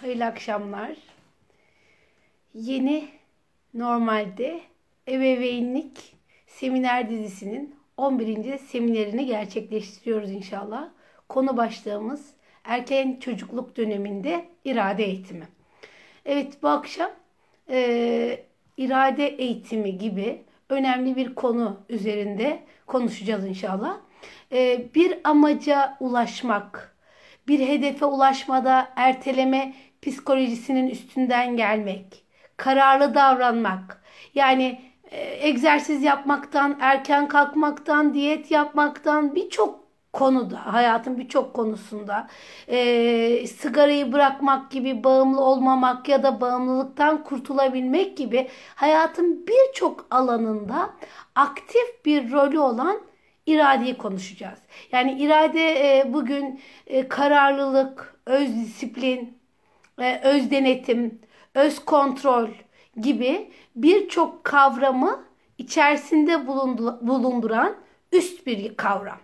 [0.00, 0.96] Hayırlı akşamlar.
[2.54, 3.08] Yeni
[3.74, 4.60] normalde
[5.08, 8.58] ebeveynlik seminer dizisinin 11.
[8.58, 10.88] seminerini gerçekleştiriyoruz inşallah.
[11.28, 12.30] Konu başlığımız
[12.64, 15.48] erken çocukluk döneminde irade eğitimi.
[16.24, 17.10] Evet bu akşam
[17.70, 18.40] e,
[18.76, 23.96] irade eğitimi gibi önemli bir konu üzerinde konuşacağız inşallah.
[24.52, 26.96] E, bir amaca ulaşmak,
[27.48, 32.24] bir hedefe ulaşmada erteleme psikolojisinin üstünden gelmek,
[32.56, 34.02] kararlı davranmak,
[34.34, 34.80] yani
[35.10, 42.28] e, egzersiz yapmaktan, erken kalkmaktan, diyet yapmaktan birçok konuda, hayatın birçok konusunda
[42.68, 50.90] e, sigarayı bırakmak gibi, bağımlı olmamak ya da bağımlılıktan kurtulabilmek gibi hayatın birçok alanında
[51.34, 53.00] aktif bir rolü olan
[53.46, 54.58] iradeyi konuşacağız.
[54.92, 59.37] Yani irade e, bugün e, kararlılık, öz disiplin,
[60.22, 61.18] öz denetim,
[61.54, 62.48] öz kontrol
[62.96, 65.24] gibi birçok kavramı
[65.58, 66.46] içerisinde
[67.00, 67.76] bulunduran
[68.12, 69.18] üst bir kavram.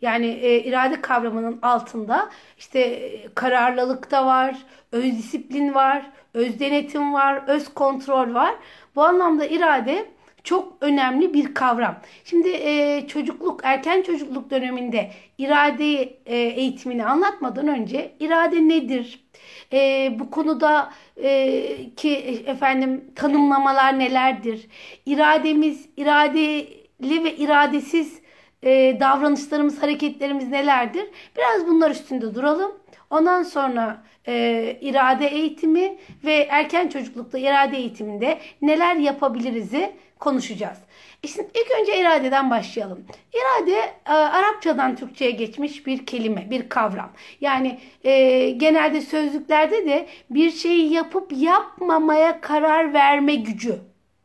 [0.00, 4.56] Yani e, irade kavramının altında işte e, kararlılık da var,
[4.92, 8.54] öz disiplin var, öz denetim var, öz kontrol var.
[8.96, 10.13] Bu anlamda irade
[10.44, 11.96] çok önemli bir kavram.
[12.24, 19.24] Şimdi e, çocukluk, erken çocukluk döneminde irade e, eğitimini anlatmadan önce irade nedir?
[19.72, 24.66] E, bu konuda e, ki efendim tanımlamalar nelerdir?
[25.06, 28.20] İrademiz, iradeli ve iradesiz
[28.62, 31.04] e, davranışlarımız, hareketlerimiz nelerdir?
[31.36, 32.72] Biraz bunlar üstünde duralım.
[33.10, 40.78] Ondan sonra e, irade eğitimi ve erken çocuklukta irade eğitiminde neler yapabiliriz'i konuşacağız.
[41.22, 43.04] E şimdi ilk önce iradeden başlayalım.
[43.32, 47.10] İrade e, Arapçadan Türkçe'ye geçmiş bir kelime, bir kavram.
[47.40, 53.78] Yani e, genelde sözlüklerde de bir şeyi yapıp yapmamaya karar verme gücü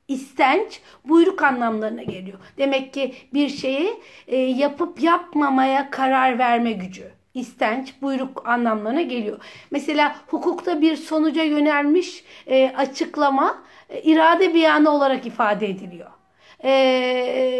[0.07, 2.39] istenç, buyruk anlamlarına geliyor.
[2.57, 3.93] Demek ki bir şeyi
[4.27, 9.39] e, yapıp yapmamaya karar verme gücü istenç, buyruk anlamlarına geliyor.
[9.71, 13.64] Mesela hukukta bir sonuca yönelmiş e, açıklama
[14.04, 16.10] irade beyanı olarak ifade ediliyor.
[16.64, 16.72] E,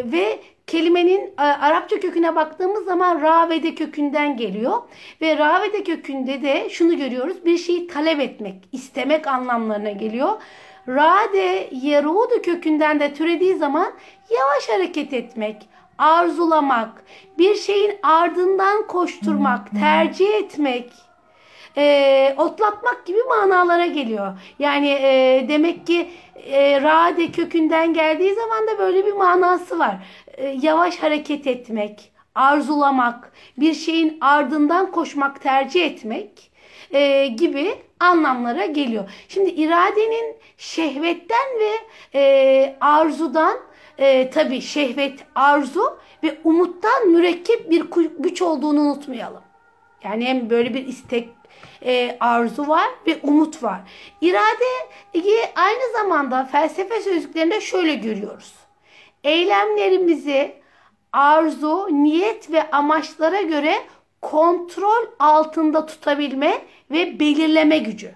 [0.06, 4.78] ve kelimenin e, Arapça köküne baktığımız zaman ravede kökünden geliyor.
[5.22, 7.46] Ve ravede kökünde de şunu görüyoruz.
[7.46, 10.42] Bir şeyi talep etmek, istemek anlamlarına geliyor.
[10.88, 13.94] Rade yerudu kökünden de türediği zaman
[14.30, 17.04] yavaş hareket etmek, arzulamak,
[17.38, 20.94] bir şeyin ardından koşturmak, tercih etmek,
[21.78, 24.34] e, otlatmak gibi manalara geliyor.
[24.60, 29.96] Yani e, demek ki e, rade kökünden geldiği zaman da böyle bir manası var.
[30.28, 36.52] E, yavaş hareket etmek, arzulamak, bir şeyin ardından koşmak, tercih etmek
[36.92, 39.10] e, gibi anlamlara geliyor.
[39.28, 41.72] Şimdi iradenin şehvetten ve
[42.20, 43.58] e, arzudan
[43.98, 47.86] e, tabi şehvet, arzu ve umuttan mürekkep bir
[48.20, 49.42] güç olduğunu unutmayalım.
[50.04, 51.30] Yani hem böyle bir istek,
[51.86, 53.82] e, arzu var ve umut var.
[54.22, 58.54] İradeyi aynı zamanda felsefe sözlüklerinde şöyle görüyoruz.
[59.24, 60.56] Eylemlerimizi
[61.14, 63.76] arzu, niyet ve amaçlara göre
[64.22, 68.16] kontrol altında tutabilme ve belirleme gücü.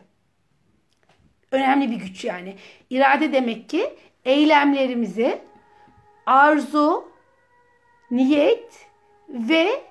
[1.52, 2.56] Önemli bir güç yani.
[2.90, 3.94] İrade demek ki
[4.26, 5.42] eylemlerimizi
[6.26, 7.08] arzu,
[8.12, 8.88] niyet
[9.30, 9.84] ve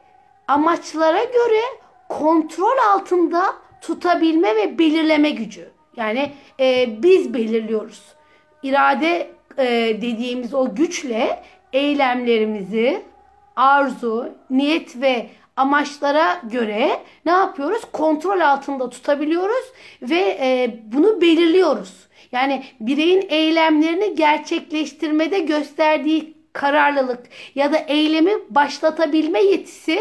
[0.49, 1.60] amaçlara göre
[2.09, 5.69] kontrol altında tutabilme ve belirleme gücü.
[5.97, 8.03] Yani e, biz belirliyoruz.
[8.62, 9.66] İrade e,
[10.03, 13.03] dediğimiz o güçle eylemlerimizi
[13.56, 15.26] arzu, niyet ve
[15.56, 17.82] amaçlara göre ne yapıyoruz?
[17.92, 19.65] Kontrol altında tutabiliyoruz
[20.03, 22.09] ve e, bunu belirliyoruz.
[22.32, 29.98] Yani bireyin eylemlerini gerçekleştirmede gösterdiği kararlılık ya da eylemi başlatabilme yetisi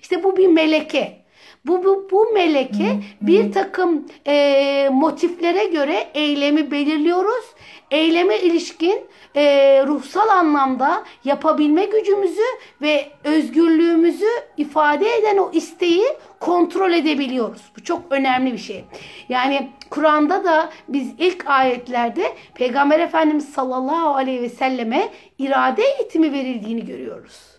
[0.00, 1.19] işte bu bir meleke.
[1.66, 7.44] Bu, bu, bu meleke bir takım e, motiflere göre eylemi belirliyoruz.
[7.90, 9.00] Eyleme ilişkin
[9.36, 9.42] e,
[9.86, 12.42] ruhsal anlamda yapabilme gücümüzü
[12.82, 16.04] ve özgürlüğümüzü ifade eden o isteği
[16.40, 17.62] kontrol edebiliyoruz.
[17.76, 18.84] Bu çok önemli bir şey.
[19.28, 25.08] Yani Kur'an'da da biz ilk ayetlerde Peygamber Efendimiz sallallahu aleyhi ve selleme
[25.38, 27.50] irade eğitimi verildiğini görüyoruz.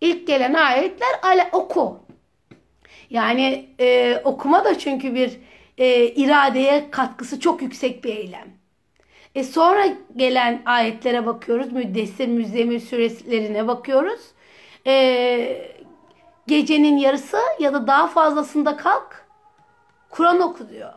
[0.00, 2.00] İlk gelen ayetler ale oku.
[3.12, 5.40] Yani e, okuma da çünkü bir
[5.78, 8.48] e, iradeye katkısı çok yüksek bir eylem.
[9.34, 9.84] E sonra
[10.16, 11.72] gelen ayetlere bakıyoruz.
[11.72, 14.20] Müddessir, Müzzemir sürelerine bakıyoruz.
[14.86, 15.72] E,
[16.46, 19.26] gecenin yarısı ya da daha fazlasında kalk.
[20.10, 20.92] Kur'an oku diyor.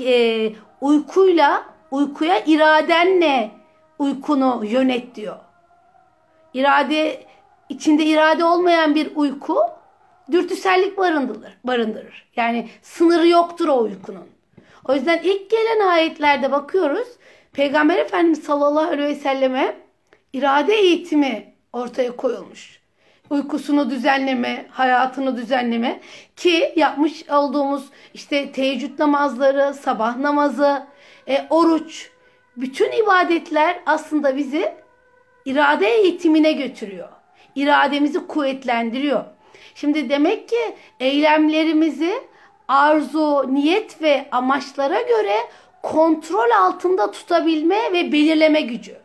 [0.00, 3.50] e, uykuyla uykuya iradenle
[3.98, 5.36] uykunu yönet diyor.
[6.54, 7.26] İrade
[7.68, 9.75] içinde irade olmayan bir uyku
[10.32, 11.58] dürtüsellik barındırır.
[11.64, 12.28] barındırır.
[12.36, 14.26] Yani sınırı yoktur o uykunun.
[14.88, 17.08] O yüzden ilk gelen ayetlerde bakıyoruz.
[17.52, 19.76] Peygamber Efendimiz sallallahu aleyhi ve selleme
[20.32, 22.80] irade eğitimi ortaya koyulmuş.
[23.30, 26.00] Uykusunu düzenleme, hayatını düzenleme
[26.36, 27.84] ki yapmış olduğumuz
[28.14, 30.86] işte teheccüd namazları, sabah namazı,
[31.28, 32.10] e, oruç,
[32.56, 34.74] bütün ibadetler aslında bizi
[35.44, 37.08] irade eğitimine götürüyor.
[37.54, 39.24] İrademizi kuvvetlendiriyor.
[39.76, 40.56] Şimdi demek ki
[41.00, 42.14] eylemlerimizi
[42.68, 45.36] arzu, niyet ve amaçlara göre
[45.82, 48.96] kontrol altında tutabilme ve belirleme gücü.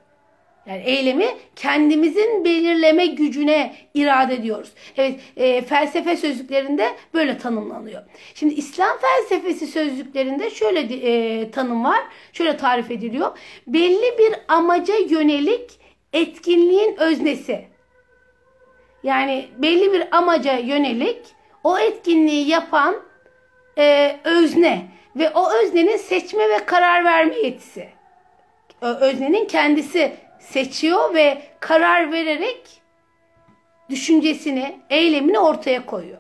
[0.65, 4.69] Yani eylemi kendimizin belirleme gücüne irade diyoruz.
[4.97, 8.03] Evet e, felsefe sözlüklerinde böyle tanımlanıyor.
[8.35, 12.01] Şimdi İslam felsefesi sözlüklerinde şöyle e, tanım var.
[12.33, 13.37] Şöyle tarif ediliyor.
[13.67, 15.71] Belli bir amaca yönelik
[16.13, 17.70] etkinliğin öznesi.
[19.03, 21.25] Yani belli bir amaca yönelik
[21.63, 22.95] o etkinliği yapan
[23.77, 27.89] e, özne ve o öznenin seçme ve karar verme yetisi.
[28.81, 32.81] Öznenin kendisi seçiyor ve karar vererek
[33.89, 36.17] düşüncesini, eylemini ortaya koyuyor.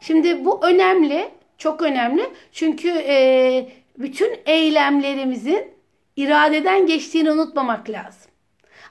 [0.00, 1.28] Şimdi bu önemli,
[1.58, 2.30] çok önemli.
[2.52, 5.74] Çünkü e, bütün eylemlerimizin
[6.16, 8.30] iradeden geçtiğini unutmamak lazım.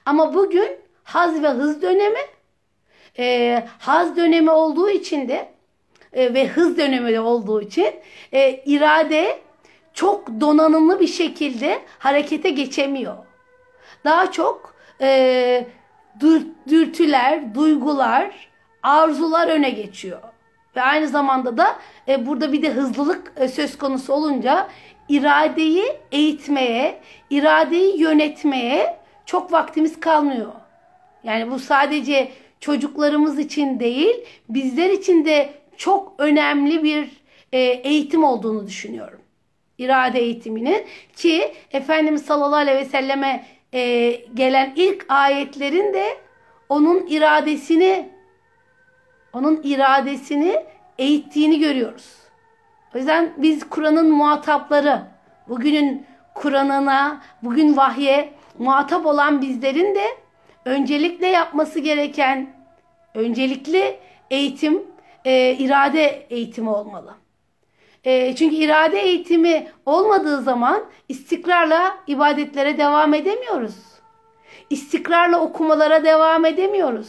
[0.06, 0.68] Ama bugün
[1.04, 2.20] haz ve hız dönemi,
[3.18, 5.48] e, haz dönemi olduğu için de
[6.12, 7.94] e, ve hız dönemi de olduğu için
[8.32, 9.38] e, irade
[9.94, 13.16] çok donanımlı bir şekilde harekete geçemiyor.
[14.04, 15.66] Daha çok e,
[16.68, 18.48] dürtüler, duygular,
[18.82, 20.18] arzular öne geçiyor.
[20.76, 21.76] Ve aynı zamanda da
[22.08, 24.68] e, burada bir de hızlılık e, söz konusu olunca
[25.08, 28.96] iradeyi eğitmeye, iradeyi yönetmeye
[29.26, 30.52] çok vaktimiz kalmıyor.
[31.24, 34.14] Yani bu sadece çocuklarımız için değil,
[34.48, 37.10] bizler için de çok önemli bir
[37.52, 39.20] e, eğitim olduğunu düşünüyorum.
[39.78, 40.84] İrade eğitiminin
[41.16, 46.04] ki Efendimiz sallallahu aleyhi ve selleme e, gelen ilk ayetlerin de
[46.68, 48.08] onun iradesini
[49.32, 50.56] onun iradesini
[50.98, 52.16] eğittiğini görüyoruz.
[52.94, 55.02] O yüzden biz Kur'an'ın muhatapları,
[55.48, 60.04] bugünün Kur'an'ına, bugün vahye muhatap olan bizlerin de
[60.66, 62.50] öncelikle yapması gereken
[63.14, 63.98] öncelikli
[64.30, 64.82] eğitim
[65.24, 67.14] e, irade eğitimi olmalı.
[68.04, 73.76] E, çünkü irade eğitimi olmadığı zaman istikrarla ibadetlere devam edemiyoruz.
[74.70, 77.08] İstikrarla okumalara devam edemiyoruz.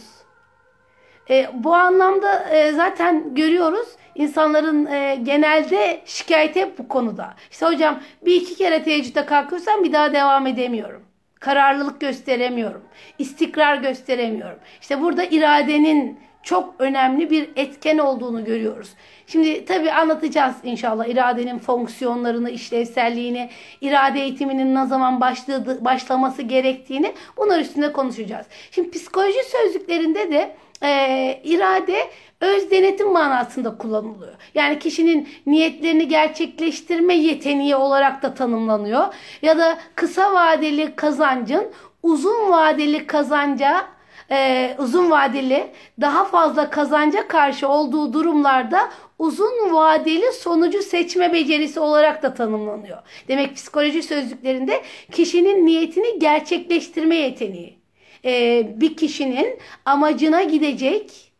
[1.30, 7.34] E, bu anlamda e, zaten görüyoruz insanların e, genelde şikayeti hep bu konuda.
[7.50, 11.08] İşte hocam bir iki kere teheccüde kalkıyorsam bir daha devam edemiyorum.
[11.40, 12.82] Kararlılık gösteremiyorum.
[13.18, 14.58] istikrar gösteremiyorum.
[14.80, 18.90] İşte burada iradenin çok önemli bir etken olduğunu görüyoruz.
[19.26, 23.50] Şimdi tabii anlatacağız inşallah iradenin fonksiyonlarını, işlevselliğini,
[23.80, 28.46] irade eğitiminin ne zaman başladı, başlaması gerektiğini bunlar üstünde konuşacağız.
[28.70, 32.10] Şimdi psikoloji sözlüklerinde de e, irade
[32.40, 34.34] öz denetim manasında kullanılıyor.
[34.54, 39.14] Yani kişinin niyetlerini gerçekleştirme yeteneği olarak da tanımlanıyor.
[39.42, 43.86] Ya da kısa vadeli kazancın uzun vadeli kazanca
[44.30, 45.70] e, uzun vadeli
[46.00, 52.98] daha fazla kazanca karşı olduğu durumlarda uzun vadeli sonucu seçme becerisi olarak da tanımlanıyor.
[53.28, 54.82] Demek psikoloji sözlüklerinde
[55.12, 57.77] kişinin niyetini gerçekleştirme yeteneği.
[58.24, 61.32] E, bir kişinin amacına gidecek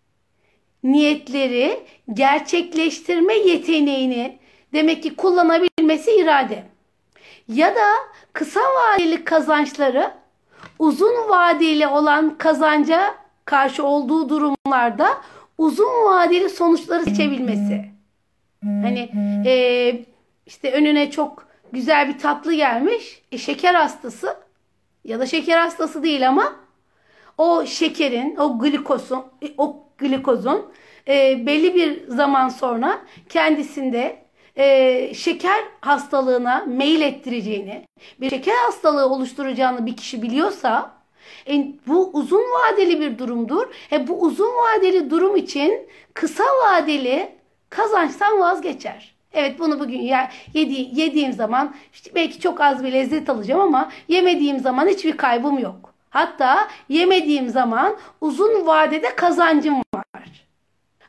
[0.82, 1.80] niyetleri
[2.12, 4.38] gerçekleştirme yeteneğini
[4.73, 6.64] demek ki kullanabilmesi irade.
[7.49, 7.87] Ya da
[8.32, 10.12] kısa vadeli kazançları
[10.78, 15.08] uzun vadeli olan kazanca karşı olduğu durumlarda
[15.58, 17.85] uzun vadeli sonuçları seçebilmesi.
[18.62, 19.11] Hani
[19.47, 20.04] e,
[20.47, 23.23] işte önüne çok güzel bir tatlı gelmiş.
[23.32, 24.37] E, şeker hastası
[25.04, 26.56] ya da şeker hastası değil ama
[27.38, 29.25] o şekerin, o glikosun,
[29.59, 30.73] o glikozun
[31.09, 34.18] e, belli bir zaman sonra kendisinde
[34.57, 37.85] e, şeker hastalığına meyil ettireceğini,
[38.21, 40.99] bir şeker hastalığı oluşturacağını bir kişi biliyorsa
[41.49, 43.66] e, bu uzun vadeli bir durumdur.
[43.92, 47.28] E, bu uzun vadeli durum için kısa vadeli
[47.71, 49.14] kazançtan vazgeçer.
[49.33, 53.90] Evet bunu bugün ya, yedi, yediğim zaman işte belki çok az bir lezzet alacağım ama
[54.09, 55.95] yemediğim zaman hiçbir kaybım yok.
[56.11, 60.45] Hatta yemediğim zaman uzun vadede kazancım var.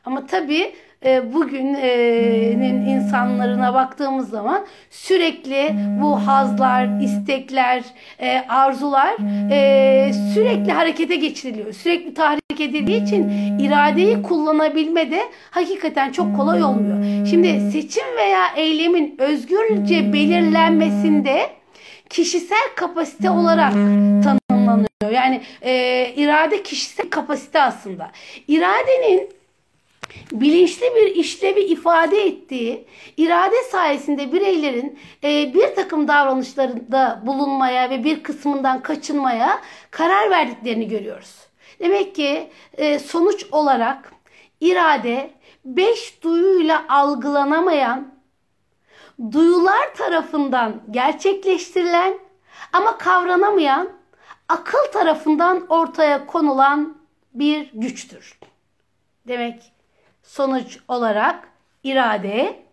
[0.04, 7.82] Ama tabii e, bugünün insanlarına baktığımız zaman sürekli bu hazlar, istekler,
[8.18, 9.16] e, arzular
[9.50, 11.72] e, sürekli harekete geçiriliyor.
[11.72, 13.28] Sürekli tahrik edildiği için
[13.58, 17.26] iradeyi kullanabilme de hakikaten çok kolay olmuyor.
[17.26, 21.50] Şimdi seçim veya eylemin özgürce belirlenmesinde
[22.10, 24.39] kişisel kapasite olarak tanımlanıyor.
[25.04, 28.10] Yani e, irade kişisel kapasite aslında.
[28.48, 29.30] İradenin
[30.32, 32.84] bilinçli bir işlevi ifade ettiği
[33.16, 41.36] irade sayesinde bireylerin e, bir takım davranışlarında bulunmaya ve bir kısmından kaçınmaya karar verdiklerini görüyoruz.
[41.80, 44.12] Demek ki e, sonuç olarak
[44.60, 45.30] irade
[45.64, 48.14] beş duyuyla algılanamayan
[49.32, 52.14] duyular tarafından gerçekleştirilen
[52.72, 53.99] ama kavranamayan
[54.50, 56.96] akıl tarafından ortaya konulan
[57.34, 58.38] bir güçtür.
[59.28, 59.72] Demek
[60.22, 61.48] sonuç olarak
[61.82, 62.66] irade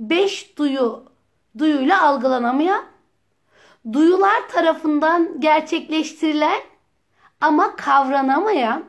[0.00, 1.04] beş duyu
[1.58, 2.84] duyuyla algılanamayan
[3.92, 6.60] duyular tarafından gerçekleştirilen
[7.40, 8.84] ama kavranamayan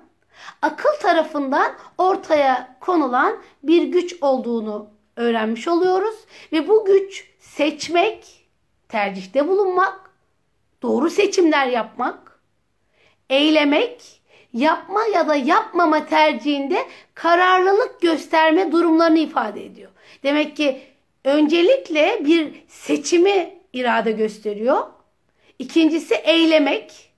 [0.62, 6.16] akıl tarafından ortaya konulan bir güç olduğunu öğrenmiş oluyoruz
[6.52, 8.48] ve bu güç seçmek,
[8.90, 10.10] tercihte bulunmak,
[10.82, 12.35] doğru seçimler yapmak,
[13.30, 14.22] eylemek,
[14.54, 19.92] yapma ya da yapmama tercihinde kararlılık gösterme durumlarını ifade ediyor.
[20.24, 20.82] Demek ki
[21.24, 24.88] öncelikle bir seçimi irade gösteriyor.
[25.60, 27.12] İkincisi eylemek.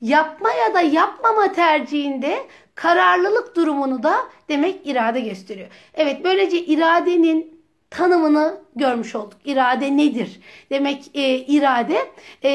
[0.00, 4.16] Yapma ya da yapmama tercihinde kararlılık durumunu da
[4.48, 5.68] demek irade gösteriyor.
[5.94, 7.55] Evet böylece iradenin
[7.96, 9.38] tanımını görmüş olduk.
[9.44, 10.40] İrade nedir?
[10.70, 11.98] Demek e, irade
[12.44, 12.50] e,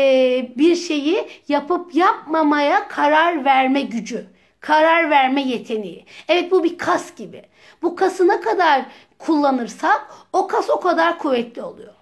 [0.57, 4.25] bir şeyi yapıp yapmamaya karar verme gücü.
[4.59, 6.05] Karar verme yeteneği.
[6.27, 7.43] Evet bu bir kas gibi.
[7.81, 8.85] Bu kası ne kadar
[9.19, 11.93] kullanırsak o kas o kadar kuvvetli oluyor.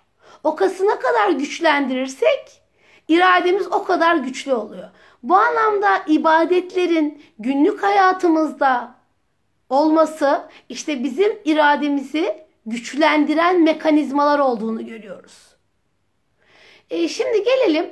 [0.44, 2.62] O kası ne kadar güçlendirirsek
[3.08, 4.90] irademiz o kadar güçlü oluyor.
[5.24, 8.96] Bu anlamda ibadetlerin günlük hayatımızda
[9.70, 15.50] olması işte bizim irademizi güçlendiren mekanizmalar olduğunu görüyoruz.
[16.90, 17.92] E şimdi gelelim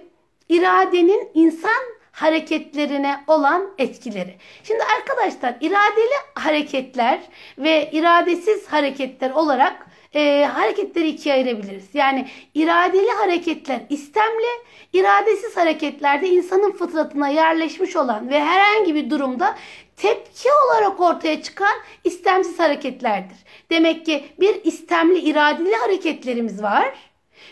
[0.50, 4.36] iradenin insan hareketlerine olan etkileri.
[4.64, 7.20] Şimdi arkadaşlar iradeli hareketler
[7.58, 11.90] ve iradesiz hareketler olarak e, hareketleri ikiye ayırabiliriz.
[11.94, 14.48] Yani iradeli hareketler istemli,
[14.94, 19.56] iradesiz hareketlerde insanın fıtratına yerleşmiş olan ve herhangi bir durumda
[19.98, 23.38] tepki olarak ortaya çıkan istemsiz hareketlerdir.
[23.70, 26.94] Demek ki bir istemli iradeli hareketlerimiz var.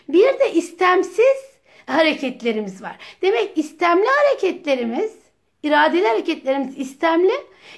[0.08, 1.36] Bir de istemsiz
[1.86, 2.96] hareketlerimiz var.
[3.22, 5.12] Demek istemli hareketlerimiz,
[5.62, 7.32] iradeli hareketlerimiz istemli,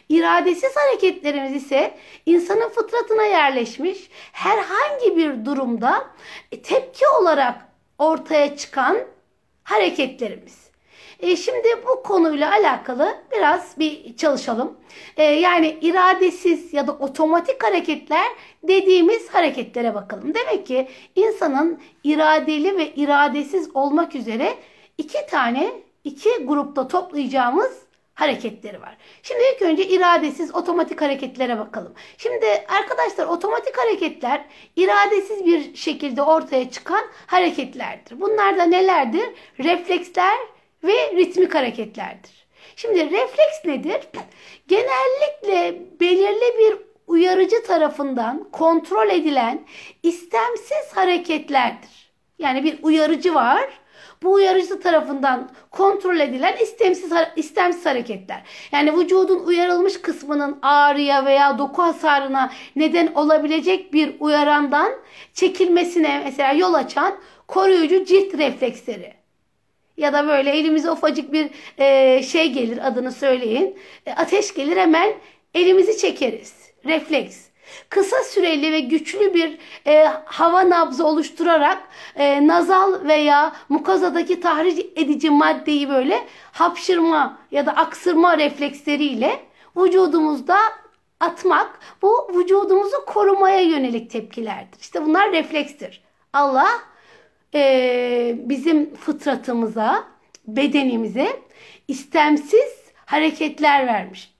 [0.08, 1.94] iradesiz hareketlerimiz ise
[2.26, 6.06] insanın fıtratına yerleşmiş herhangi bir durumda
[6.62, 8.98] tepki olarak ortaya çıkan
[9.64, 10.67] hareketlerimiz.
[11.20, 14.76] E, şimdi bu konuyla alakalı biraz bir çalışalım.
[15.16, 18.26] E, yani iradesiz ya da otomatik hareketler
[18.62, 20.34] dediğimiz hareketlere bakalım.
[20.34, 24.54] Demek ki insanın iradeli ve iradesiz olmak üzere
[24.98, 25.72] iki tane
[26.04, 28.96] iki grupta toplayacağımız hareketleri var.
[29.22, 31.94] Şimdi ilk önce iradesiz otomatik hareketlere bakalım.
[32.18, 34.44] Şimdi arkadaşlar otomatik hareketler
[34.76, 38.20] iradesiz bir şekilde ortaya çıkan hareketlerdir.
[38.20, 39.28] Bunlar da nelerdir?
[39.58, 40.38] Refleksler
[40.85, 42.47] ve ritmik hareketlerdir.
[42.76, 44.00] Şimdi refleks nedir?
[44.68, 49.66] Genellikle belirli bir uyarıcı tarafından kontrol edilen
[50.02, 52.08] istemsiz hareketlerdir.
[52.38, 53.68] Yani bir uyarıcı var.
[54.23, 58.42] Bu uyarıcı tarafından kontrol edilen istemsiz, istemsiz hareketler.
[58.73, 64.92] Yani vücudun uyarılmış kısmının ağrıya veya doku hasarına neden olabilecek bir uyarandan
[65.35, 67.14] çekilmesine mesela yol açan
[67.47, 69.17] koruyucu cilt refleksleri
[69.98, 73.78] ya da böyle elimize ufacık bir e, şey gelir adını söyleyin.
[74.06, 75.12] E, ateş gelir hemen
[75.54, 76.54] elimizi çekeriz.
[76.84, 77.48] Refleks.
[77.88, 81.78] Kısa süreli ve güçlü bir e, hava nabzı oluşturarak
[82.16, 89.40] e, nazal veya mukazadaki tahriş edici maddeyi böyle hapşırma ya da aksırma refleksleriyle
[89.76, 90.58] vücudumuzda
[91.20, 94.80] atmak bu vücudumuzu korumaya yönelik tepkilerdir.
[94.80, 96.02] İşte bunlar reflekstir.
[96.32, 96.68] Allah
[97.54, 100.04] e, bizim fıtratımıza,
[100.46, 101.28] bedenimize
[101.88, 104.34] istemsiz hareketler vermiş.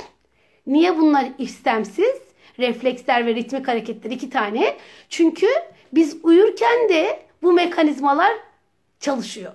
[0.66, 2.16] Niye bunlar istemsiz?
[2.58, 4.76] Refleksler ve ritmik hareketler iki tane.
[5.08, 5.46] Çünkü
[5.92, 8.32] biz uyurken de bu mekanizmalar
[9.00, 9.52] çalışıyor.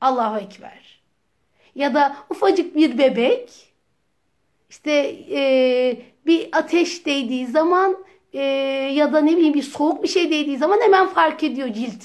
[0.00, 1.02] Allahu Ekber.
[1.74, 3.50] Ya da ufacık bir bebek
[4.70, 5.42] işte e,
[6.26, 8.42] bir ateş değdiği zaman e,
[8.94, 12.02] ya da ne bileyim bir soğuk bir şey değdiği zaman hemen fark ediyor cilt.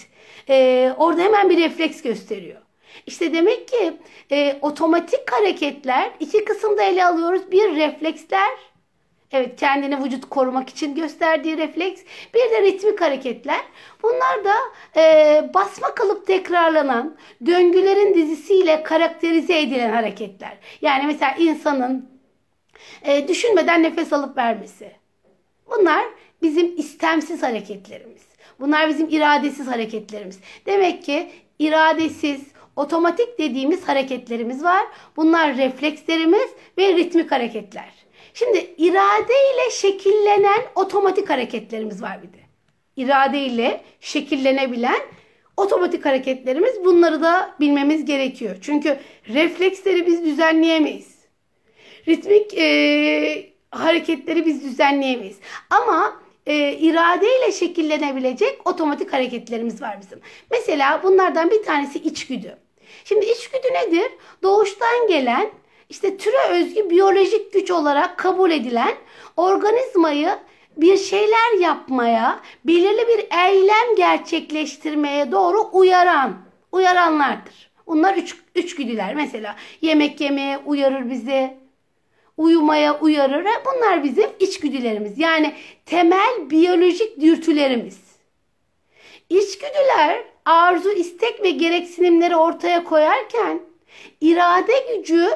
[0.50, 2.62] E, orada hemen bir refleks gösteriyor.
[3.06, 3.94] İşte demek ki
[4.32, 7.52] e, otomatik hareketler iki kısımda ele alıyoruz.
[7.52, 8.50] Bir refleksler
[9.32, 12.02] Evet kendini vücut korumak için gösterdiği refleks.
[12.34, 13.62] Bir de ritmik hareketler.
[14.04, 14.54] Bunlar da
[15.02, 20.58] e, basma kalıp tekrarlanan döngülerin dizisiyle karakterize edilen hareketler.
[20.82, 22.10] Yani mesela insanın
[23.02, 24.92] e, düşünmeden nefes alıp vermesi.
[25.70, 26.06] Bunlar
[26.42, 28.27] bizim istemsiz hareketlerimiz.
[28.60, 30.40] Bunlar bizim iradesiz hareketlerimiz.
[30.66, 32.42] Demek ki iradesiz,
[32.76, 34.84] otomatik dediğimiz hareketlerimiz var.
[35.16, 37.90] Bunlar reflekslerimiz ve ritmik hareketler.
[38.34, 42.48] Şimdi irade ile şekillenen otomatik hareketlerimiz var bir de.
[42.96, 45.00] İrade ile şekillenebilen
[45.58, 48.56] otomatik hareketlerimiz bunları da bilmemiz gerekiyor.
[48.62, 48.98] Çünkü
[49.30, 51.18] refleksleri biz düzenleyemeyiz.
[52.08, 55.38] Ritmik e, hareketleri biz düzenleyemeyiz.
[55.70, 60.20] Ama e, irade ile şekillenebilecek otomatik hareketlerimiz var bizim.
[60.52, 62.58] Mesela bunlardan bir tanesi içgüdü.
[63.06, 64.12] Şimdi içgüdü nedir?
[64.44, 65.50] Doğuştan gelen
[65.90, 68.94] işte türe özgü biyolojik güç olarak kabul edilen
[69.38, 70.30] organizmayı
[70.78, 76.34] bir şeyler yapmaya, belirli bir eylem gerçekleştirmeye doğru uyaran,
[76.72, 77.72] uyaranlardır.
[77.88, 79.16] Bunlar üç, üç güdüler.
[79.16, 81.58] Mesela yemek yemeye uyarır bizi,
[82.38, 83.46] uyumaya uyarır.
[83.66, 85.20] Bunlar bizim içgüdülerimiz.
[85.20, 85.54] Yani
[85.86, 88.00] temel biyolojik dürtülerimiz.
[89.30, 93.60] İçgüdüler arzu, istek ve gereksinimleri ortaya koyarken
[94.22, 95.28] irade gücü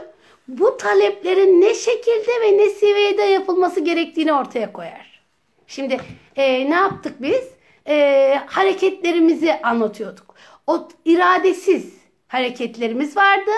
[0.47, 5.21] bu taleplerin ne şekilde ve ne seviyede yapılması gerektiğini ortaya koyar.
[5.67, 5.97] Şimdi
[6.35, 7.47] e, ne yaptık biz?
[7.87, 10.35] E, hareketlerimizi anlatıyorduk.
[10.67, 11.93] O iradesiz
[12.27, 13.51] hareketlerimiz vardı.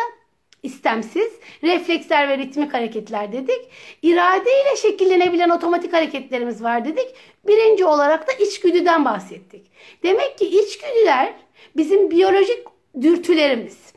[0.63, 1.31] İstemsiz,
[1.63, 3.69] refleksler ve ritmik hareketler dedik.
[4.01, 7.07] İrade ile şekillenebilen otomatik hareketlerimiz var dedik.
[7.47, 9.71] Birinci olarak da içgüdüden bahsettik.
[10.03, 11.33] Demek ki içgüdüler
[11.77, 12.59] bizim biyolojik
[13.01, 13.93] dürtülerimiz.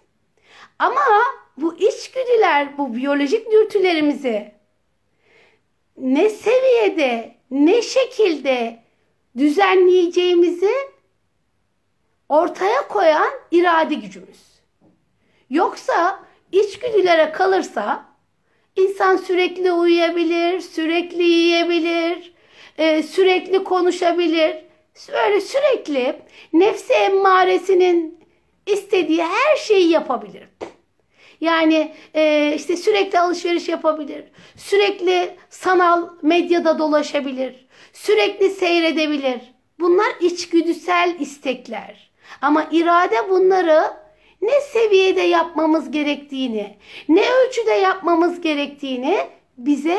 [0.78, 1.04] Ama
[1.56, 4.52] bu içgüdüler, bu biyolojik dürtülerimizi
[5.96, 8.82] ne seviyede, ne şekilde
[9.38, 10.72] düzenleyeceğimizi
[12.28, 14.40] ortaya koyan irade gücümüz.
[15.50, 16.25] Yoksa
[16.60, 18.04] içgüdülere kalırsa
[18.76, 22.32] insan sürekli uyuyabilir, sürekli yiyebilir,
[22.78, 24.56] e, sürekli konuşabilir.
[25.12, 26.16] Böyle sürekli
[26.52, 28.20] nefsi emmaresinin
[28.66, 30.48] istediği her şeyi yapabilir.
[31.40, 34.24] Yani e, işte sürekli alışveriş yapabilir.
[34.56, 37.66] Sürekli sanal medyada dolaşabilir.
[37.92, 39.40] Sürekli seyredebilir.
[39.80, 42.10] Bunlar içgüdüsel istekler.
[42.42, 44.05] Ama irade bunları
[44.42, 46.76] ne seviyede yapmamız gerektiğini,
[47.08, 49.18] ne ölçüde yapmamız gerektiğini
[49.58, 49.98] bize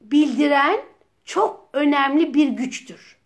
[0.00, 0.80] bildiren
[1.24, 3.16] çok önemli bir güçtür.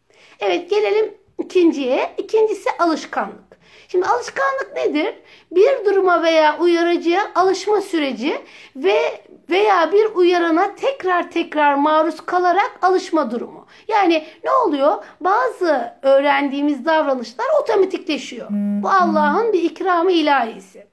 [0.41, 2.15] Evet gelelim ikinciye.
[2.19, 3.45] İkincisi alışkanlık.
[3.89, 5.15] Şimdi alışkanlık nedir?
[5.51, 8.41] Bir duruma veya uyarıcıya alışma süreci
[8.77, 13.67] ve veya bir uyarana tekrar tekrar maruz kalarak alışma durumu.
[13.89, 15.05] Yani ne oluyor?
[15.21, 18.47] Bazı öğrendiğimiz davranışlar otomatikleşiyor.
[18.51, 20.87] Bu Allah'ın bir ikramı ilahisi.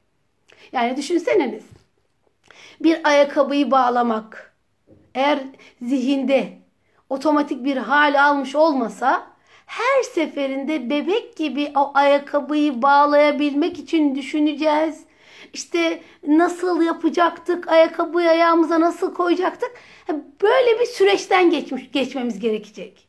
[0.72, 1.64] Yani düşünseneniz
[2.80, 4.54] bir ayakkabıyı bağlamak
[5.16, 5.40] eğer
[5.82, 6.58] zihinde
[7.10, 9.31] otomatik bir hal almış olmasa
[9.72, 15.04] her seferinde bebek gibi o ayakkabıyı bağlayabilmek için düşüneceğiz.
[15.54, 19.72] İşte nasıl yapacaktık, ayakkabıyı ayağımıza nasıl koyacaktık.
[20.42, 23.08] Böyle bir süreçten geçmiş, geçmemiz gerekecek.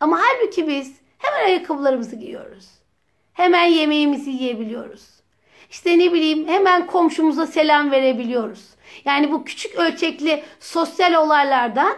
[0.00, 2.66] Ama halbuki biz hemen ayakkabılarımızı giyiyoruz.
[3.32, 5.08] Hemen yemeğimizi yiyebiliyoruz.
[5.70, 8.64] İşte ne bileyim hemen komşumuza selam verebiliyoruz.
[9.04, 11.96] Yani bu küçük ölçekli sosyal olaylardan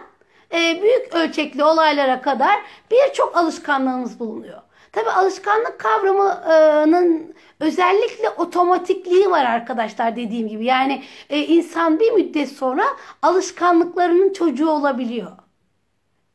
[0.53, 2.59] e, büyük ölçekli olaylara kadar
[2.91, 4.61] birçok alışkanlığımız bulunuyor.
[4.91, 10.65] Tabi alışkanlık kavramının özellikle otomatikliği var arkadaşlar dediğim gibi.
[10.65, 12.83] Yani e, insan bir müddet sonra
[13.21, 15.31] alışkanlıklarının çocuğu olabiliyor.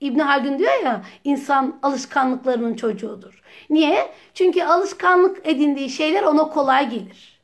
[0.00, 3.42] İbn Haldun diyor ya insan alışkanlıklarının çocuğudur.
[3.70, 4.12] Niye?
[4.34, 7.40] Çünkü alışkanlık edindiği şeyler ona kolay gelir.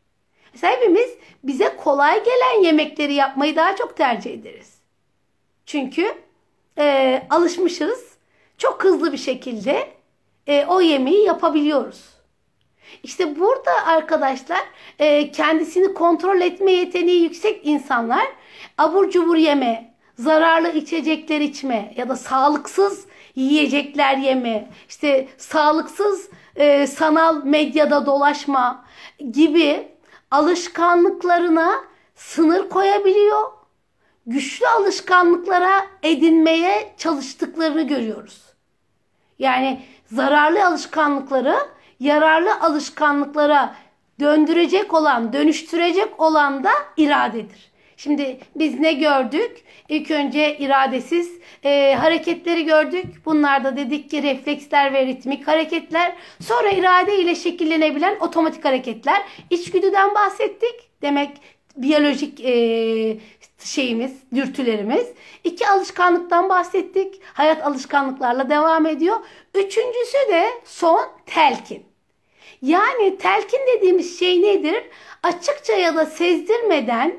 [0.52, 1.10] Mesela hepimiz
[1.44, 4.74] bize kolay gelen yemekleri yapmayı daha çok tercih ederiz.
[5.66, 6.23] Çünkü
[6.78, 8.14] e, alışmışız.
[8.58, 9.88] Çok hızlı bir şekilde
[10.46, 12.14] e, o yemeği yapabiliyoruz.
[13.02, 14.60] İşte burada arkadaşlar
[14.98, 18.26] e, kendisini kontrol etme yeteneği yüksek insanlar
[18.78, 27.44] abur cubur yeme, zararlı içecekler içme ya da sağlıksız yiyecekler yeme, işte sağlıksız e, sanal
[27.44, 28.84] medyada dolaşma
[29.32, 29.88] gibi
[30.30, 31.74] alışkanlıklarına
[32.14, 33.42] sınır koyabiliyor
[34.26, 38.42] güçlü alışkanlıklara edinmeye çalıştıklarını görüyoruz.
[39.38, 41.56] Yani zararlı alışkanlıkları
[42.00, 43.74] yararlı alışkanlıklara
[44.20, 47.74] döndürecek olan, dönüştürecek olan da iradedir.
[47.96, 49.64] Şimdi biz ne gördük?
[49.88, 53.06] İlk önce iradesiz e, hareketleri gördük.
[53.24, 56.12] Bunlar da dedik ki refleksler ve ritmik hareketler.
[56.40, 59.22] Sonra irade ile şekillenebilen otomatik hareketler.
[59.50, 60.74] İçgüdüden bahsettik.
[61.02, 61.30] Demek
[61.76, 63.18] biyolojik e,
[63.64, 65.06] şeyimiz, dürtülerimiz.
[65.44, 67.20] İki alışkanlıktan bahsettik.
[67.24, 69.16] Hayat alışkanlıklarla devam ediyor.
[69.54, 71.82] Üçüncüsü de son telkin.
[72.62, 74.82] Yani telkin dediğimiz şey nedir?
[75.22, 77.16] Açıkça ya da sezdirmeden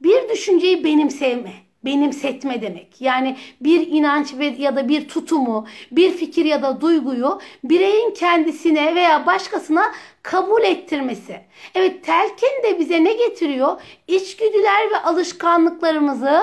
[0.00, 1.52] bir düşünceyi benimseme,
[1.86, 3.00] benimsetme demek.
[3.00, 9.26] Yani bir inanç ya da bir tutumu, bir fikir ya da duyguyu bireyin kendisine veya
[9.26, 11.40] başkasına kabul ettirmesi.
[11.74, 13.80] Evet telkin de bize ne getiriyor?
[14.08, 16.42] İçgüdüler ve alışkanlıklarımızı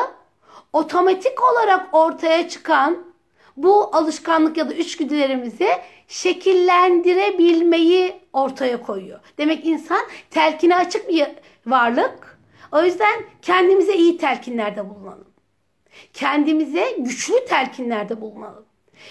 [0.74, 3.14] otomatik olarak ortaya çıkan
[3.58, 5.70] bu alışkanlık ya da içgüdülerimizi
[6.08, 9.20] şekillendirebilmeyi ortaya koyuyor.
[9.38, 11.28] Demek insan telkine açık bir
[11.66, 12.40] varlık.
[12.72, 15.33] O yüzden kendimize iyi telkinlerde bulunalım.
[16.14, 18.66] Kendimize güçlü telkinlerde bulunalım.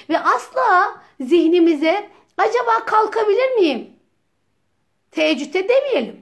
[0.09, 3.91] Ve asla zihnimize acaba kalkabilir miyim?
[5.11, 6.21] Teheccüde demeyelim.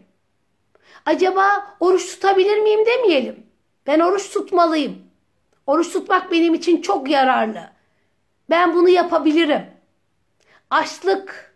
[1.06, 3.46] Acaba oruç tutabilir miyim demeyelim.
[3.86, 4.98] Ben oruç tutmalıyım.
[5.66, 7.70] Oruç tutmak benim için çok yararlı.
[8.50, 9.66] Ben bunu yapabilirim.
[10.70, 11.54] Açlık,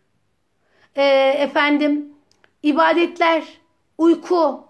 [0.96, 1.04] e,
[1.38, 2.14] efendim,
[2.62, 3.44] ibadetler,
[3.98, 4.64] uyku,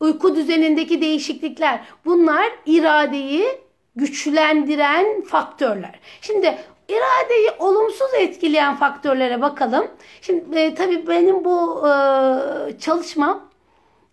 [0.00, 3.60] uyku düzenindeki değişiklikler bunlar iradeyi
[3.96, 6.00] güçlendiren faktörler.
[6.20, 9.86] Şimdi iradeyi olumsuz etkileyen faktörlere bakalım.
[10.22, 11.92] Şimdi e, tabii benim bu e,
[12.78, 13.50] çalışmam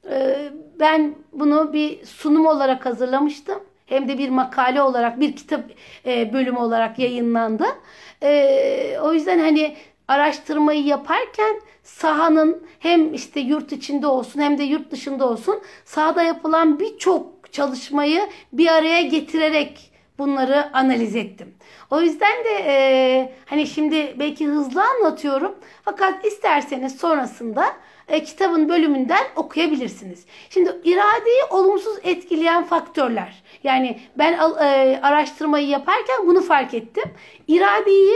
[0.09, 3.63] e, ben bunu bir sunum olarak hazırlamıştım.
[3.85, 5.61] Hem de bir makale olarak bir kitap
[6.05, 7.65] e, bölümü olarak yayınlandı.
[8.23, 14.91] E, o yüzden hani araştırmayı yaparken sahanın hem işte yurt içinde olsun hem de yurt
[14.91, 21.55] dışında olsun sahada yapılan birçok çalışmayı bir araya getirerek bunları analiz ettim.
[21.91, 25.55] O yüzden de e, hani şimdi belki hızlı anlatıyorum
[25.85, 27.65] fakat isterseniz sonrasında
[28.07, 30.25] e, kitabın bölümünden okuyabilirsiniz.
[30.49, 33.43] Şimdi iradeyi olumsuz etkileyen faktörler.
[33.63, 37.11] Yani ben e, araştırmayı yaparken bunu fark ettim.
[37.47, 38.15] İradeyi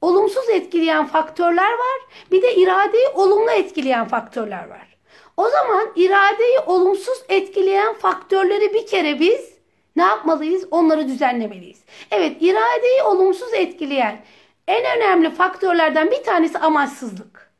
[0.00, 2.00] olumsuz etkileyen faktörler var.
[2.32, 4.87] Bir de iradeyi olumlu etkileyen faktörler var.
[5.38, 9.52] O zaman iradeyi olumsuz etkileyen faktörleri bir kere biz
[9.96, 10.68] ne yapmalıyız?
[10.70, 11.78] Onları düzenlemeliyiz.
[12.10, 14.20] Evet, iradeyi olumsuz etkileyen
[14.68, 17.50] en önemli faktörlerden bir tanesi amaçsızlık.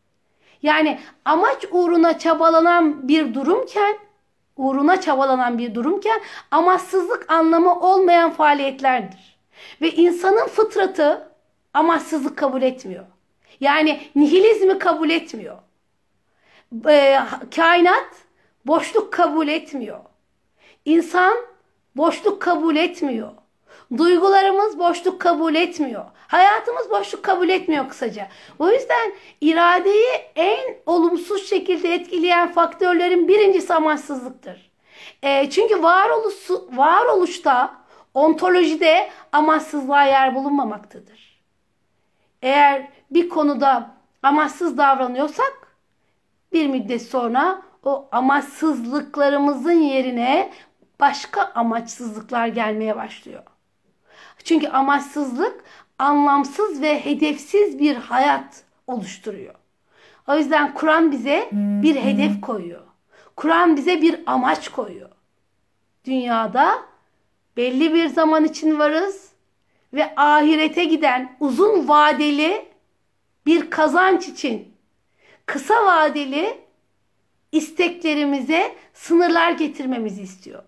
[0.63, 3.99] Yani amaç uğruna çabalanan bir durumken,
[4.57, 9.39] uğruna çabalanan bir durumken amaçsızlık anlamı olmayan faaliyetlerdir.
[9.81, 11.33] Ve insanın fıtratı
[11.75, 13.05] amaçsızlık kabul etmiyor.
[13.61, 15.68] Yani nihilizmi kabul etmiyor.
[16.89, 17.19] Ee,
[17.57, 18.09] kainat
[18.67, 19.99] boşluk kabul etmiyor.
[20.85, 21.37] İnsan
[21.97, 23.31] boşluk kabul etmiyor.
[23.97, 26.05] Duygularımız boşluk kabul etmiyor.
[26.17, 28.29] Hayatımız boşluk kabul etmiyor kısaca.
[28.59, 34.71] O yüzden iradeyi en olumsuz şekilde etkileyen faktörlerin birincisi amaçsızlıktır.
[35.23, 37.75] E, çünkü varoluş, varoluşta,
[38.15, 41.43] ontolojide amaçsızlığa yer bulunmamaktadır.
[42.43, 43.91] Eğer bir konuda
[44.23, 45.68] amaçsız davranıyorsak
[46.53, 50.53] bir müddet sonra o amaçsızlıklarımızın yerine
[51.01, 53.43] başka amaçsızlıklar gelmeye başlıyor.
[54.45, 55.65] Çünkü amaçsızlık
[55.99, 59.55] anlamsız ve hedefsiz bir hayat oluşturuyor.
[60.29, 62.83] O yüzden Kur'an bize bir hedef koyuyor.
[63.37, 65.11] Kur'an bize bir amaç koyuyor.
[66.05, 66.75] Dünyada
[67.57, 69.33] belli bir zaman için varız
[69.95, 72.69] ve ahirete giden uzun vadeli
[73.47, 74.75] bir kazanç için
[75.49, 76.59] kısa vadeli
[77.53, 80.63] isteklerimize sınırlar getirmemizi istiyor.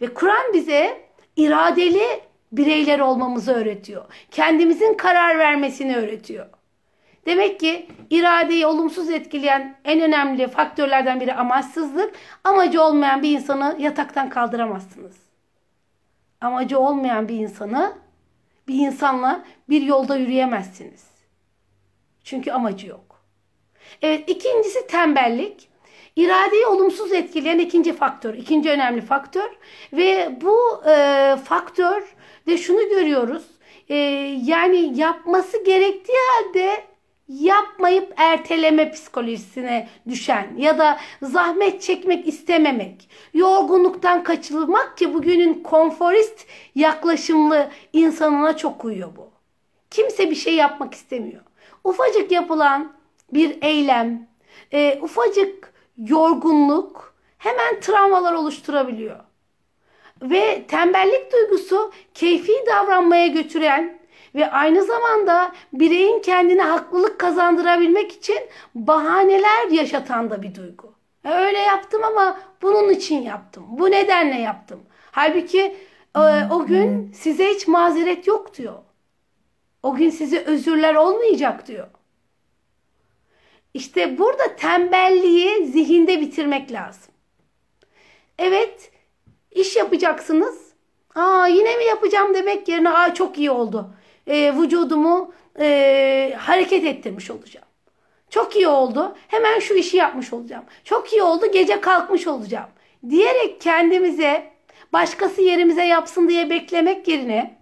[0.00, 2.04] Ve Kur'an bize iradeli
[2.52, 4.04] bireyler olmamızı öğretiyor.
[4.30, 6.46] Kendimizin karar vermesini öğretiyor.
[7.26, 12.14] Demek ki iradeyi olumsuz etkileyen en önemli faktörlerden biri amaçsızlık.
[12.44, 15.16] Amacı olmayan bir insanı yataktan kaldıramazsınız.
[16.40, 17.92] Amacı olmayan bir insanı
[18.68, 21.06] bir insanla bir yolda yürüyemezsiniz.
[22.24, 23.05] Çünkü amacı yok.
[24.02, 25.68] Evet ikincisi tembellik.
[26.16, 29.50] İradeyi olumsuz etkileyen ikinci faktör, ikinci önemli faktör
[29.92, 32.14] ve bu e, faktör
[32.46, 33.42] de şunu görüyoruz.
[33.88, 33.94] E,
[34.44, 36.84] yani yapması gerektiği halde
[37.28, 47.70] yapmayıp erteleme psikolojisine düşen ya da zahmet çekmek istememek, yorgunluktan kaçılmak ki bugünün konforist yaklaşımlı
[47.92, 49.30] insanına çok uyuyor bu.
[49.90, 51.42] kimse bir şey yapmak istemiyor.
[51.84, 52.95] Ufacık yapılan
[53.32, 54.28] bir eylem,
[54.72, 59.20] e, ufacık yorgunluk hemen travmalar oluşturabiliyor.
[60.22, 63.98] Ve tembellik duygusu keyfi davranmaya götüren
[64.34, 68.38] ve aynı zamanda bireyin kendine haklılık kazandırabilmek için
[68.74, 70.92] bahaneler yaşatan da bir duygu.
[71.24, 73.64] Öyle yaptım ama bunun için yaptım.
[73.68, 74.80] Bu nedenle yaptım.
[75.10, 75.76] Halbuki
[76.16, 78.74] e, o gün size hiç mazeret yok diyor.
[79.82, 81.86] O gün size özürler olmayacak diyor.
[83.76, 87.12] İşte burada tembelliği zihinde bitirmek lazım.
[88.38, 88.90] Evet,
[89.50, 90.58] iş yapacaksınız.
[91.14, 93.90] Aa yine mi yapacağım demek yerine aa çok iyi oldu.
[94.26, 97.66] E, vücudumu e, hareket ettirmiş olacağım.
[98.30, 99.16] Çok iyi oldu.
[99.28, 100.64] Hemen şu işi yapmış olacağım.
[100.84, 101.52] Çok iyi oldu.
[101.52, 102.70] Gece kalkmış olacağım.
[103.10, 104.52] Diyerek kendimize
[104.92, 107.58] başkası yerimize yapsın diye beklemek yerine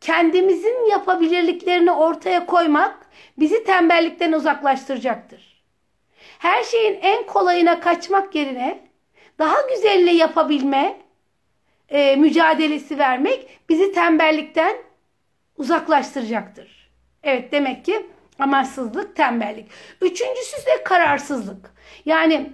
[0.00, 3.05] kendimizin yapabilirliklerini ortaya koymak
[3.38, 5.62] bizi tembellikten uzaklaştıracaktır.
[6.38, 8.88] Her şeyin en kolayına kaçmak yerine
[9.38, 11.00] daha güzelini yapabilme
[11.88, 14.76] e, mücadelesi vermek bizi tembellikten
[15.56, 16.90] uzaklaştıracaktır.
[17.22, 18.06] Evet demek ki
[18.38, 19.66] amaçsızlık, tembellik.
[20.00, 21.74] Üçüncüsü ise kararsızlık.
[22.04, 22.52] Yani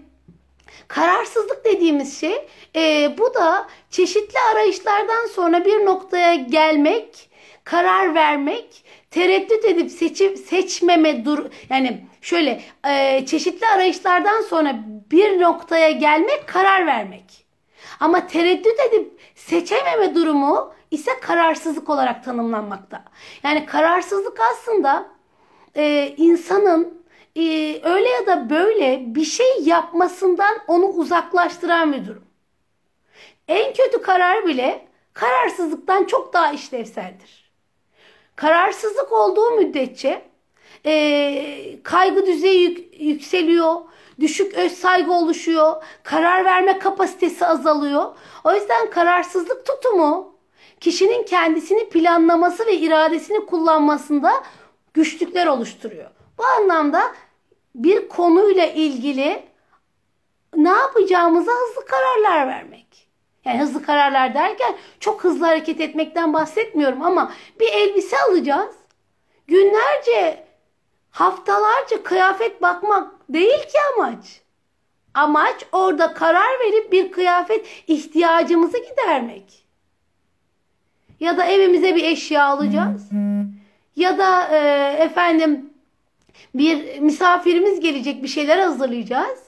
[0.89, 7.31] kararsızlık dediğimiz şey e, bu da çeşitli arayışlardan sonra bir noktaya gelmek,
[7.65, 14.75] karar vermek, tereddüt edip seçip seçmeme dur yani şöyle e, çeşitli arayışlardan sonra
[15.11, 17.47] bir noktaya gelmek, karar vermek.
[18.01, 23.05] Ama tereddüt edip seçememe durumu ise kararsızlık olarak tanımlanmakta.
[23.43, 25.07] Yani kararsızlık aslında
[25.77, 27.03] e, insanın
[27.37, 27.43] e,
[27.83, 32.25] öyle ya da böyle bir şey yapmasından onu uzaklaştıran bir durum.
[33.49, 37.42] En kötü karar bile kararsızlıktan çok daha işlevseldir.
[38.43, 40.23] Kararsızlık olduğu müddetçe
[40.87, 43.75] e, kaygı düzeyi yük, yükseliyor,
[44.21, 48.17] düşük öz saygı oluşuyor, karar verme kapasitesi azalıyor.
[48.45, 50.35] O yüzden kararsızlık tutumu
[50.81, 54.33] kişinin kendisini planlaması ve iradesini kullanmasında
[54.95, 56.11] güçlükler oluşturuyor.
[56.39, 57.03] Bu anlamda
[57.75, 59.43] bir konuyla ilgili
[60.57, 62.92] ne yapacağımıza hızlı kararlar vermek.
[63.45, 68.75] Yani hızlı kararlar derken çok hızlı hareket etmekten bahsetmiyorum ama bir elbise alacağız.
[69.47, 70.45] Günlerce,
[71.11, 74.41] haftalarca kıyafet bakmak değil ki amaç.
[75.15, 79.65] Amaç orada karar verip bir kıyafet ihtiyacımızı gidermek.
[81.21, 83.09] Ya da evimize bir eşya alacağız.
[83.97, 84.59] Ya da e,
[85.03, 85.71] efendim
[86.55, 89.39] bir misafirimiz gelecek bir şeyler hazırlayacağız.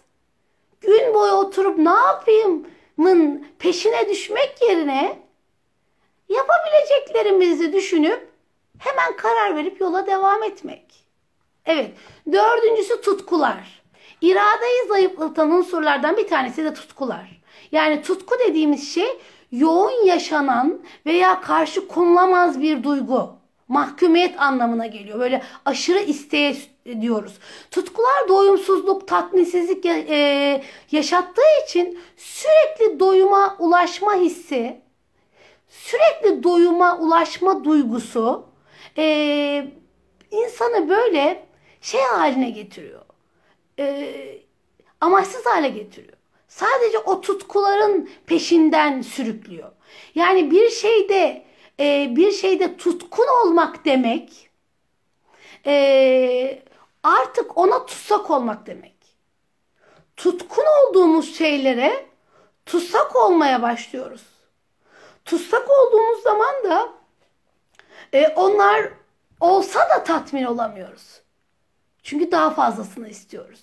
[0.81, 5.19] Gün boyu oturup ne yapayım mın peşine düşmek yerine
[6.29, 8.29] yapabileceklerimizi düşünüp
[8.79, 10.85] hemen karar verip yola devam etmek.
[11.67, 11.91] Evet.
[12.33, 13.83] Dördüncüsü tutkular.
[14.21, 17.41] İradeyi zayıflatan unsurlardan bir tanesi de tutkular.
[17.73, 19.19] Yani tutku dediğimiz şey
[19.53, 23.31] yoğun yaşanan veya karşı konulamaz bir duygu
[23.69, 25.19] mahkumiyet anlamına geliyor.
[25.19, 26.57] Böyle aşırı isteğe
[27.01, 27.39] diyoruz.
[27.71, 34.81] Tutkular doyumsuzluk, tatminsizlik e, yaşattığı için sürekli doyuma ulaşma hissi,
[35.69, 38.47] sürekli doyuma ulaşma duygusu
[38.99, 39.67] e,
[40.31, 41.47] insanı böyle
[41.81, 43.03] şey haline getiriyor.
[43.79, 44.15] E,
[45.01, 46.17] amaçsız hale getiriyor.
[46.49, 49.73] Sadece o tutkuların peşinden sürüklüyor.
[50.15, 51.45] Yani bir şeyde
[51.81, 54.51] e, bir şeyde tutkun olmak demek
[55.67, 56.63] e,
[57.05, 58.95] artık ona tutsak olmak demek.
[60.17, 62.07] Tutkun olduğumuz şeylere
[62.67, 64.27] tutsak olmaya başlıyoruz.
[65.25, 66.89] Tutsak olduğumuz zaman da
[68.13, 68.93] e, onlar
[69.41, 71.21] olsa da tatmin olamıyoruz.
[72.03, 73.63] Çünkü daha fazlasını istiyoruz.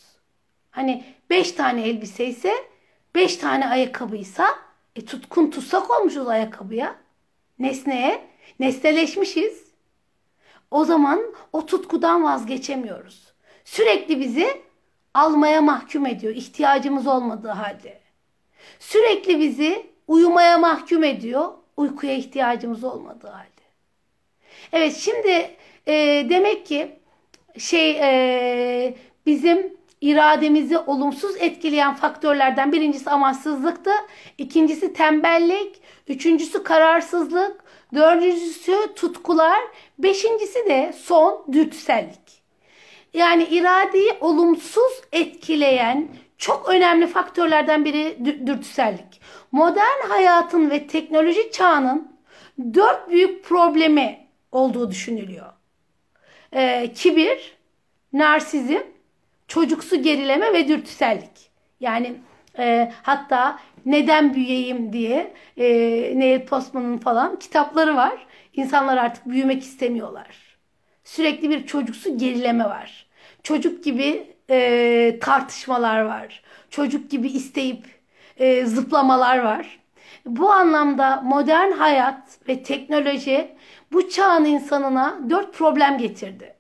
[0.71, 2.54] Hani beş tane elbise ise
[3.15, 4.45] beş tane ayakkabıysa
[4.95, 6.95] e, tutkun tutsak olmuşuz ayakkabıya
[7.60, 8.27] nesneye
[8.60, 9.71] nesneleşmişiz.
[10.71, 11.21] O zaman
[11.54, 13.31] o tutkudan vazgeçemiyoruz.
[13.71, 14.62] Sürekli bizi
[15.13, 17.99] almaya mahkum ediyor ihtiyacımız olmadığı halde.
[18.79, 23.62] Sürekli bizi uyumaya mahkum ediyor uykuya ihtiyacımız olmadığı halde.
[24.73, 25.55] Evet şimdi
[25.88, 25.93] e,
[26.29, 26.99] demek ki
[27.57, 33.91] şey e, bizim irademizi olumsuz etkileyen faktörlerden birincisi amaçsızlıktı.
[34.38, 35.81] ikincisi tembellik.
[36.07, 37.63] Üçüncüsü kararsızlık.
[37.95, 39.60] Dördüncüsü tutkular.
[39.99, 42.40] Beşincisi de son dürtüsellik.
[43.13, 49.21] Yani iradeyi olumsuz etkileyen çok önemli faktörlerden biri dürtüsellik.
[49.52, 52.12] Modern hayatın ve teknoloji çağının
[52.74, 55.54] dört büyük problemi olduğu düşünülüyor.
[56.54, 57.58] E, kibir,
[58.13, 58.80] narsizm,
[59.47, 61.52] çocuksu gerileme ve dürtüsellik.
[61.80, 62.13] Yani
[62.60, 65.67] e, hatta neden büyüyeyim diye e,
[66.19, 68.28] Neil Postman'ın falan kitapları var.
[68.54, 70.51] İnsanlar artık büyümek istemiyorlar.
[71.04, 73.08] Sürekli bir çocuksu gerileme var.
[73.44, 76.44] Çocuk gibi e, tartışmalar var.
[76.70, 77.86] Çocuk gibi isteyip
[78.38, 79.80] e, zıplamalar var.
[80.26, 83.56] Bu anlamda modern hayat ve teknoloji
[83.92, 86.56] bu çağın insanına dört problem getirdi.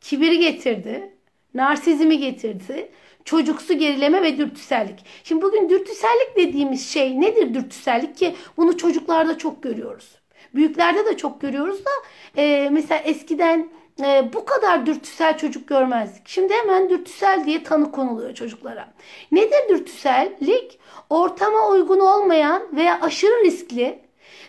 [0.00, 1.14] Kibiri getirdi,
[1.54, 2.90] narsizmi getirdi,
[3.24, 5.04] çocuksu gerileme ve dürtüsellik.
[5.24, 10.19] Şimdi bugün dürtüsellik dediğimiz şey nedir dürtüsellik ki bunu çocuklarda çok görüyoruz.
[10.54, 11.90] Büyüklerde de çok görüyoruz da
[12.36, 13.68] e, mesela eskiden
[14.04, 16.28] e, bu kadar dürtüsel çocuk görmezdik.
[16.28, 18.88] Şimdi hemen dürtüsel diye tanı konuluyor çocuklara.
[19.32, 20.78] Nedir dürtüsellik?
[21.10, 23.98] Ortama uygun olmayan veya aşırı riskli,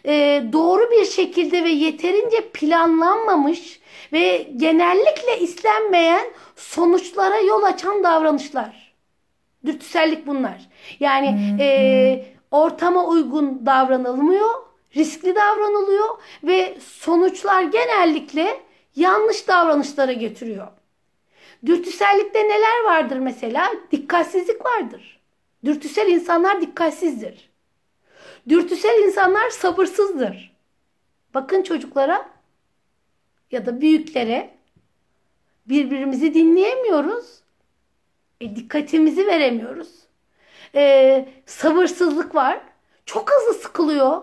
[0.06, 3.80] e, doğru bir şekilde ve yeterince planlanmamış
[4.14, 8.94] ve genellikle istenmeyen sonuçlara yol açan davranışlar.
[9.66, 10.70] Dürtüsellik bunlar.
[11.00, 14.50] Yani e, ortama uygun davranılmıyor,
[14.96, 18.62] riskli davranılıyor ve sonuçlar genellikle
[18.96, 20.68] yanlış davranışlara getiriyor.
[21.66, 23.74] Dürtüsellikte neler vardır mesela?
[23.92, 25.20] Dikkatsizlik vardır.
[25.66, 27.50] Dürtüsel insanlar dikkatsizdir.
[28.50, 30.58] Dürtüsel insanlar sabırsızdır.
[31.34, 32.30] Bakın çocuklara
[33.52, 34.58] ya da büyüklere
[35.66, 37.42] birbirimizi dinleyemiyoruz.
[38.42, 39.90] E, dikkatimizi veremiyoruz.
[40.76, 42.62] E, sabırsızlık var.
[43.06, 44.22] Çok hızlı sıkılıyor.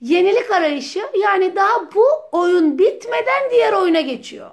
[0.00, 4.50] Yenilik arayışı yani daha bu oyun bitmeden diğer oyuna geçiyor.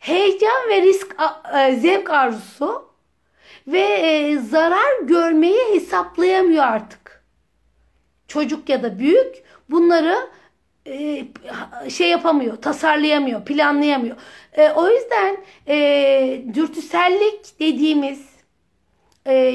[0.00, 1.16] Heyecan ve risk
[1.54, 2.88] e, zevk arzusu
[3.66, 7.24] ve e, zarar görmeyi hesaplayamıyor artık.
[8.28, 10.16] Çocuk ya da büyük bunları
[10.86, 11.24] e,
[11.90, 14.16] şey yapamıyor, tasarlayamıyor, planlayamıyor.
[14.76, 15.36] O yüzden
[16.54, 18.28] dürtüsellik dediğimiz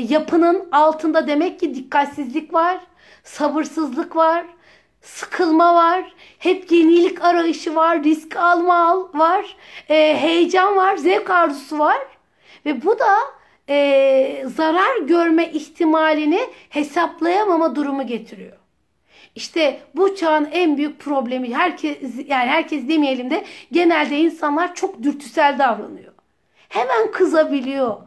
[0.09, 2.79] yapının altında demek ki dikkatsizlik var,
[3.23, 4.45] sabırsızlık var,
[5.01, 9.57] sıkılma var, hep yenilik arayışı var, risk alma var,
[9.89, 12.07] e, heyecan var, zevk arzusu var
[12.65, 13.17] ve bu da
[13.69, 18.57] e, zarar görme ihtimalini hesaplayamama durumu getiriyor.
[19.35, 25.59] İşte bu çağın en büyük problemi herkes yani herkes demeyelim de genelde insanlar çok dürtüsel
[25.59, 26.13] davranıyor.
[26.69, 27.97] Hemen kızabiliyor.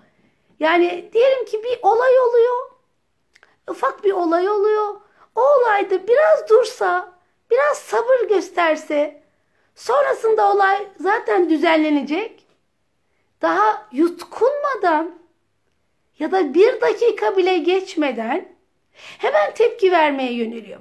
[0.60, 2.70] Yani diyelim ki bir olay oluyor.
[3.70, 5.05] Ufak bir olay oluyor.
[5.36, 7.12] O olayda biraz dursa,
[7.50, 9.22] biraz sabır gösterse,
[9.74, 12.46] sonrasında olay zaten düzenlenecek.
[13.42, 15.18] Daha yutkunmadan
[16.18, 18.48] ya da bir dakika bile geçmeden
[18.92, 20.80] hemen tepki vermeye yöneliyor.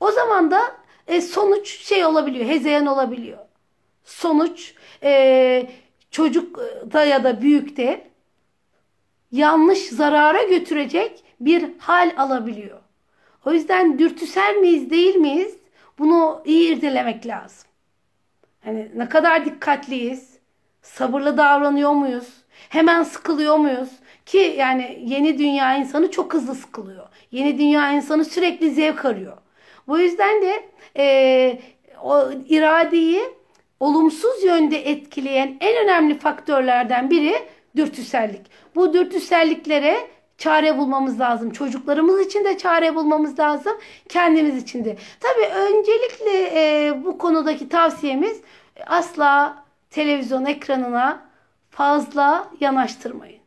[0.00, 0.76] O zaman da
[1.06, 3.38] e, sonuç şey olabiliyor, hezeyan olabiliyor.
[4.04, 5.66] Sonuç e,
[6.10, 8.10] çocukta ya da büyükte
[9.32, 12.81] yanlış zarara götürecek bir hal alabiliyor.
[13.46, 15.56] O yüzden dürtüsel miyiz değil miyiz?
[15.98, 17.68] Bunu iyi irdelemek lazım.
[18.64, 20.38] Hani ne kadar dikkatliyiz?
[20.82, 22.28] Sabırlı davranıyor muyuz?
[22.68, 23.88] Hemen sıkılıyor muyuz?
[24.26, 27.08] Ki yani yeni dünya insanı çok hızlı sıkılıyor.
[27.30, 29.36] Yeni dünya insanı sürekli zevk arıyor.
[29.88, 30.64] Bu yüzden de
[30.96, 31.58] e,
[32.02, 33.22] o iradeyi
[33.80, 37.34] olumsuz yönde etkileyen en önemli faktörlerden biri
[37.76, 38.40] dürtüsellik.
[38.74, 39.96] Bu dürtüselliklere
[40.42, 41.50] çare bulmamız lazım.
[41.50, 43.72] Çocuklarımız için de çare bulmamız lazım.
[44.08, 44.96] Kendimiz için de.
[45.20, 48.40] Tabii öncelikle e, bu konudaki tavsiyemiz
[48.86, 51.22] asla televizyon ekranına
[51.70, 53.40] fazla yanaştırmayın.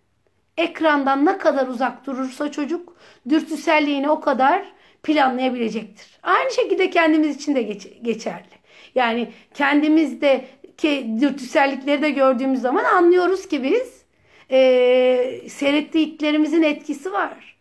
[0.58, 2.96] Ekrandan ne kadar uzak durursa çocuk
[3.30, 4.64] dürtüselliğini o kadar
[5.04, 6.20] planlayabilecektir.
[6.24, 7.62] Aynı şekilde kendimiz için de
[8.02, 8.56] geçerli.
[8.96, 10.46] Yani kendimizde
[10.78, 14.05] ki dürtüsellikleri de gördüğümüz zaman anlıyoruz ki biz
[14.52, 17.56] e, seyrettiklerimizin etkisi var.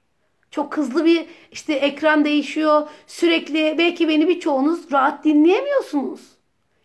[0.51, 2.89] Çok hızlı bir işte ekran değişiyor.
[3.07, 6.21] Sürekli belki beni birçoğunuz rahat dinleyemiyorsunuz.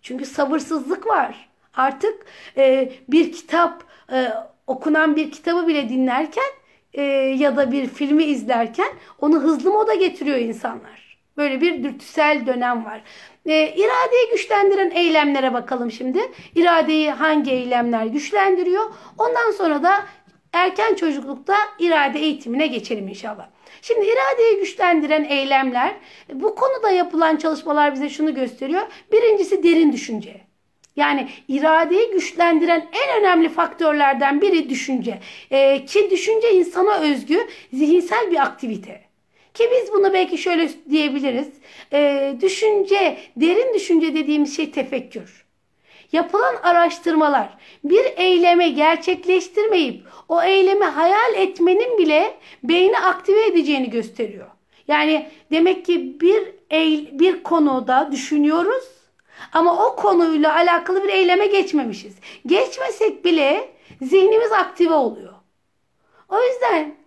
[0.02, 1.50] Çünkü sabırsızlık var.
[1.74, 2.26] Artık
[2.58, 4.34] e, bir kitap e,
[4.68, 6.52] okunan bir kitabı bile dinlerken
[6.94, 7.02] e,
[7.38, 8.90] ya da bir filmi izlerken
[9.22, 11.18] onu hızlı moda getiriyor insanlar.
[11.38, 13.02] Böyle bir dürtüsel dönem var.
[13.46, 16.20] E, iradeyi güçlendiren eylemlere bakalım şimdi.
[16.56, 18.86] İradeyi hangi eylemler güçlendiriyor?
[19.18, 20.06] Ondan sonra da
[20.54, 23.48] erken çocuklukta irade eğitimine geçelim inşallah.
[23.82, 25.96] Şimdi iradeyi güçlendiren eylemler
[26.34, 28.82] bu konuda yapılan çalışmalar bize şunu gösteriyor.
[29.12, 30.42] Birincisi derin düşünce.
[30.96, 35.20] Yani iradeyi güçlendiren en önemli faktörlerden biri düşünce.
[35.52, 39.09] E, ki düşünce insana özgü zihinsel bir aktivite.
[39.60, 41.48] Ki biz bunu belki şöyle diyebiliriz.
[41.94, 45.46] E, düşünce, derin düşünce dediğimiz şey tefekkür.
[46.12, 54.48] Yapılan araştırmalar bir eyleme gerçekleştirmeyip o eylemi hayal etmenin bile beyni aktive edeceğini gösteriyor.
[54.88, 58.84] Yani demek ki bir eğ, bir konuda düşünüyoruz
[59.54, 62.16] ama o konuyla alakalı bir eyleme geçmemişiz.
[62.46, 63.70] Geçmesek bile
[64.02, 65.34] zihnimiz aktive oluyor.
[66.30, 66.99] O yüzden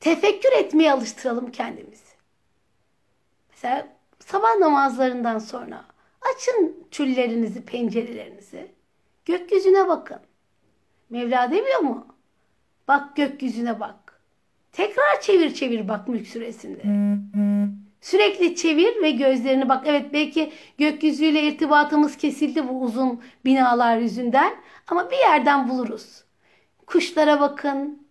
[0.00, 2.14] tefekkür etmeye alıştıralım kendimizi.
[3.50, 3.88] Mesela
[4.18, 5.84] sabah namazlarından sonra
[6.34, 8.70] açın tüllerinizi, pencerelerinizi.
[9.24, 10.18] Gökyüzüne bakın.
[11.10, 12.06] Mevla demiyor mu?
[12.88, 14.20] Bak gökyüzüne bak.
[14.72, 16.82] Tekrar çevir çevir bak mülk suresinde.
[18.00, 19.84] Sürekli çevir ve gözlerini bak.
[19.86, 24.54] Evet belki gökyüzüyle irtibatımız kesildi bu uzun binalar yüzünden.
[24.88, 26.24] Ama bir yerden buluruz.
[26.86, 28.08] Kuşlara bakın.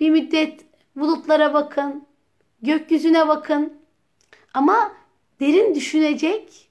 [0.00, 0.60] Bir müddet
[0.96, 2.06] bulutlara bakın.
[2.62, 3.72] Gökyüzüne bakın.
[4.54, 4.92] Ama
[5.40, 6.70] derin düşünecek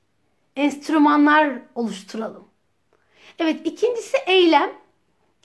[0.56, 2.48] enstrümanlar oluşturalım.
[3.40, 4.72] Evet ikincisi eylem.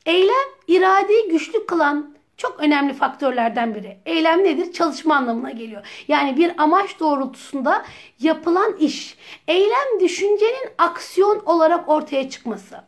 [0.07, 3.99] Eylem iradeyi güçlü kılan çok önemli faktörlerden biri.
[4.07, 4.73] Eylem nedir?
[4.73, 6.05] Çalışma anlamına geliyor.
[6.09, 7.85] Yani bir amaç doğrultusunda
[8.21, 9.17] yapılan iş.
[9.49, 12.81] Eylem düşüncenin aksiyon olarak ortaya çıkması.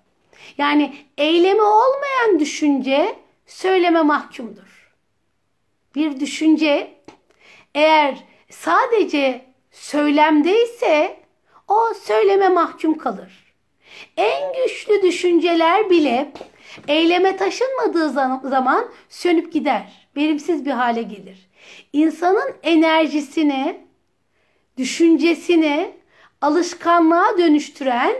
[0.59, 3.16] Yani eylemi olmayan düşünce
[3.47, 4.69] söyleme mahkumdur.
[5.95, 6.95] Bir düşünce
[7.74, 11.16] eğer sadece söylemdeyse
[11.68, 13.55] o söyleme mahkum kalır.
[14.16, 16.32] En güçlü düşünceler bile
[16.88, 18.11] eyleme taşınmadığı
[18.49, 20.09] zaman sönüp gider.
[20.16, 21.51] Verimsiz bir hale gelir.
[21.93, 23.80] İnsanın enerjisini,
[24.76, 25.91] düşüncesini
[26.41, 28.16] alışkanlığa dönüştüren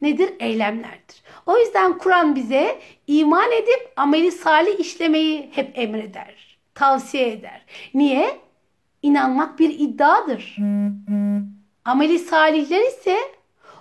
[0.00, 0.30] nedir?
[0.40, 1.22] Eylemlerdir.
[1.46, 6.47] O yüzden Kur'an bize iman edip ameli salih işlemeyi hep emreder,
[6.78, 7.64] tavsiye eder.
[7.94, 8.40] Niye?
[9.02, 10.56] İnanmak bir iddiadır.
[11.84, 13.18] Ameli salihler ise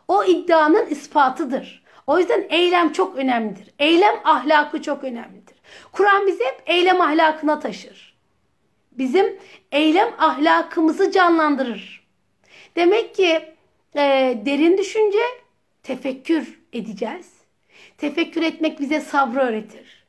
[0.07, 1.83] o iddianın ispatıdır.
[2.07, 3.73] O yüzden eylem çok önemlidir.
[3.79, 5.57] Eylem ahlakı çok önemlidir.
[5.91, 8.17] Kur'an bizi hep eylem ahlakına taşır.
[8.91, 9.39] Bizim
[9.71, 12.07] eylem ahlakımızı canlandırır.
[12.75, 13.55] Demek ki
[13.95, 15.19] e, derin düşünce
[15.83, 17.33] tefekkür edeceğiz.
[17.97, 20.05] Tefekkür etmek bize sabrı öğretir.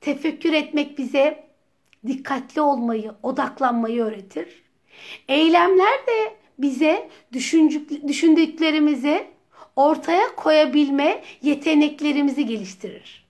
[0.00, 1.45] Tefekkür etmek bize
[2.06, 4.62] dikkatli olmayı, odaklanmayı öğretir.
[5.28, 7.08] Eylemler de bize
[8.08, 9.26] düşündüklerimizi
[9.76, 13.26] ortaya koyabilme yeteneklerimizi geliştirir.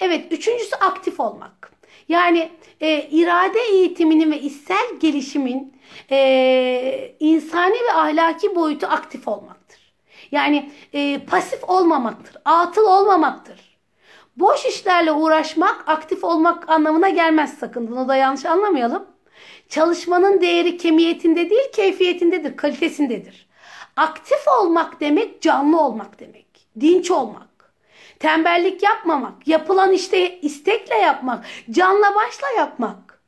[0.00, 1.72] Evet, üçüncüsü aktif olmak.
[2.08, 2.50] Yani
[2.80, 5.76] e, irade eğitiminin ve içsel gelişimin
[6.10, 9.92] e, insani ve ahlaki boyutu aktif olmaktır.
[10.32, 13.69] Yani e, pasif olmamaktır, atıl olmamaktır.
[14.36, 17.90] Boş işlerle uğraşmak aktif olmak anlamına gelmez sakın.
[17.90, 19.06] Bunu da yanlış anlamayalım.
[19.68, 23.48] Çalışmanın değeri kemiyetinde değil keyfiyetindedir, kalitesindedir.
[23.96, 26.46] Aktif olmak demek canlı olmak demek.
[26.80, 27.74] Dinç olmak.
[28.18, 29.48] Tembellik yapmamak.
[29.48, 31.44] Yapılan işte istekle yapmak.
[31.70, 33.22] Canla başla yapmak.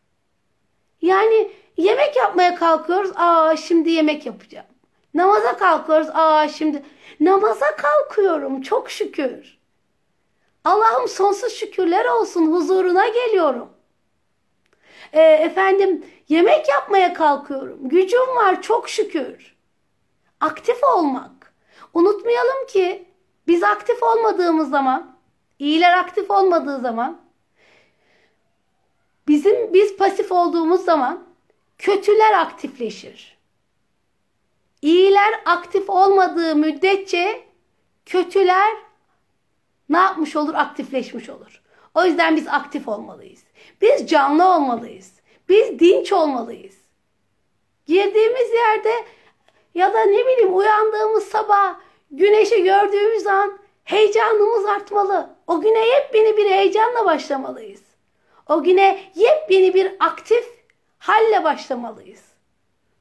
[1.02, 3.10] Yani yemek yapmaya kalkıyoruz.
[3.16, 4.66] Aa şimdi yemek yapacağım.
[5.14, 6.08] Namaza kalkıyoruz.
[6.14, 6.82] Aa şimdi
[7.20, 8.62] namaza kalkıyorum.
[8.62, 9.61] Çok şükür.
[10.64, 12.52] Allah'ım sonsuz şükürler olsun.
[12.52, 13.68] Huzuruna geliyorum.
[15.12, 17.88] E, efendim yemek yapmaya kalkıyorum.
[17.88, 19.56] Gücüm var çok şükür.
[20.40, 21.54] Aktif olmak.
[21.94, 23.08] Unutmayalım ki
[23.46, 25.16] biz aktif olmadığımız zaman,
[25.58, 27.20] iyiler aktif olmadığı zaman,
[29.28, 31.24] bizim biz pasif olduğumuz zaman
[31.78, 33.38] kötüler aktifleşir.
[34.82, 37.44] İyiler aktif olmadığı müddetçe
[38.06, 38.76] kötüler
[39.92, 40.54] ne yapmış olur?
[40.54, 41.62] Aktifleşmiş olur.
[41.94, 43.44] O yüzden biz aktif olmalıyız.
[43.80, 45.12] Biz canlı olmalıyız.
[45.48, 46.74] Biz dinç olmalıyız.
[47.86, 48.92] Girdiğimiz yerde
[49.74, 51.74] ya da ne bileyim uyandığımız sabah
[52.10, 55.30] güneşi gördüğümüz an heyecanımız artmalı.
[55.46, 57.82] O güne yepyeni bir heyecanla başlamalıyız.
[58.48, 60.44] O güne yepyeni bir aktif
[60.98, 62.22] halle başlamalıyız.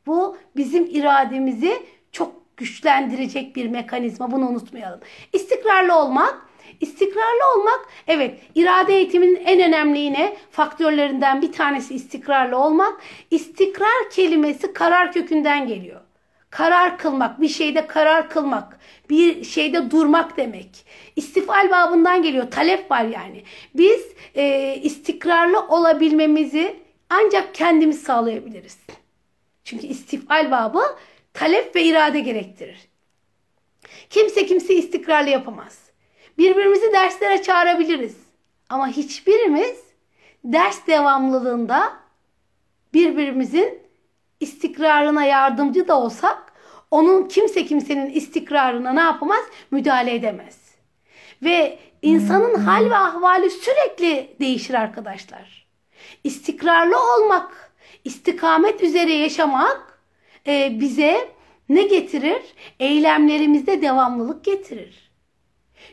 [0.06, 4.32] Bu bizim irademizi çok güçlendirecek bir mekanizma.
[4.32, 5.00] Bunu unutmayalım.
[5.34, 6.51] İstikrarlı olmak
[6.82, 13.02] İstikrarlı olmak evet irade eğitiminin en önemli yine faktörlerinden bir tanesi istikrarlı olmak.
[13.32, 16.02] İstikrar kelimesi karar kökünden geliyor.
[16.50, 18.80] Karar kılmak, bir şeyde karar kılmak,
[19.10, 20.86] bir şeyde durmak demek.
[21.16, 23.44] İstifal babından geliyor, talep var yani.
[23.76, 26.76] Biz e, istikrarlı olabilmemizi
[27.10, 28.78] ancak kendimiz sağlayabiliriz.
[29.64, 30.84] Çünkü istifal babı
[31.34, 32.80] talep ve irade gerektirir.
[34.10, 35.91] Kimse kimse istikrarlı yapamaz.
[36.38, 38.18] Birbirimizi derslere çağırabiliriz.
[38.70, 39.80] Ama hiçbirimiz
[40.44, 41.94] ders devamlılığında
[42.94, 43.80] birbirimizin
[44.40, 46.54] istikrarına yardımcı da olsak
[46.92, 49.46] onun kimse kimsenin istikrarına ne yapamaz?
[49.72, 50.58] Müdahale edemez.
[51.44, 55.68] Ve insanın hal ve ahvali sürekli değişir arkadaşlar.
[56.24, 57.74] İstikrarlı olmak,
[58.04, 60.00] istikamet üzere yaşamak
[60.48, 61.30] e, bize
[61.70, 62.42] ne getirir?
[62.80, 65.01] Eylemlerimizde devamlılık getirir.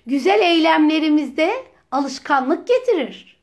[0.09, 1.51] Güzel eylemlerimizde
[1.91, 3.41] alışkanlık getirir.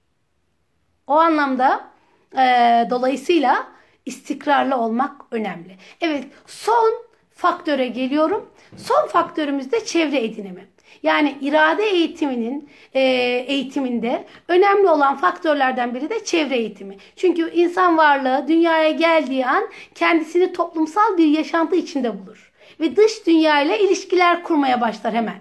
[1.08, 1.90] O anlamda
[2.34, 2.42] e,
[2.90, 3.68] dolayısıyla
[4.06, 5.78] istikrarlı olmak önemli.
[6.02, 6.94] Evet son
[7.32, 8.50] faktöre geliyorum.
[8.78, 10.68] Son faktörümüz de çevre edinimi.
[11.04, 13.02] Yani irade eğitiminin e,
[13.48, 16.98] eğitiminde önemli olan faktörlerden biri de çevre eğitimi.
[17.16, 22.45] Çünkü insan varlığı dünyaya geldiği an kendisini toplumsal bir yaşantı içinde bulur.
[22.80, 25.38] Ve dış dünya ile ilişkiler kurmaya başlar hemen.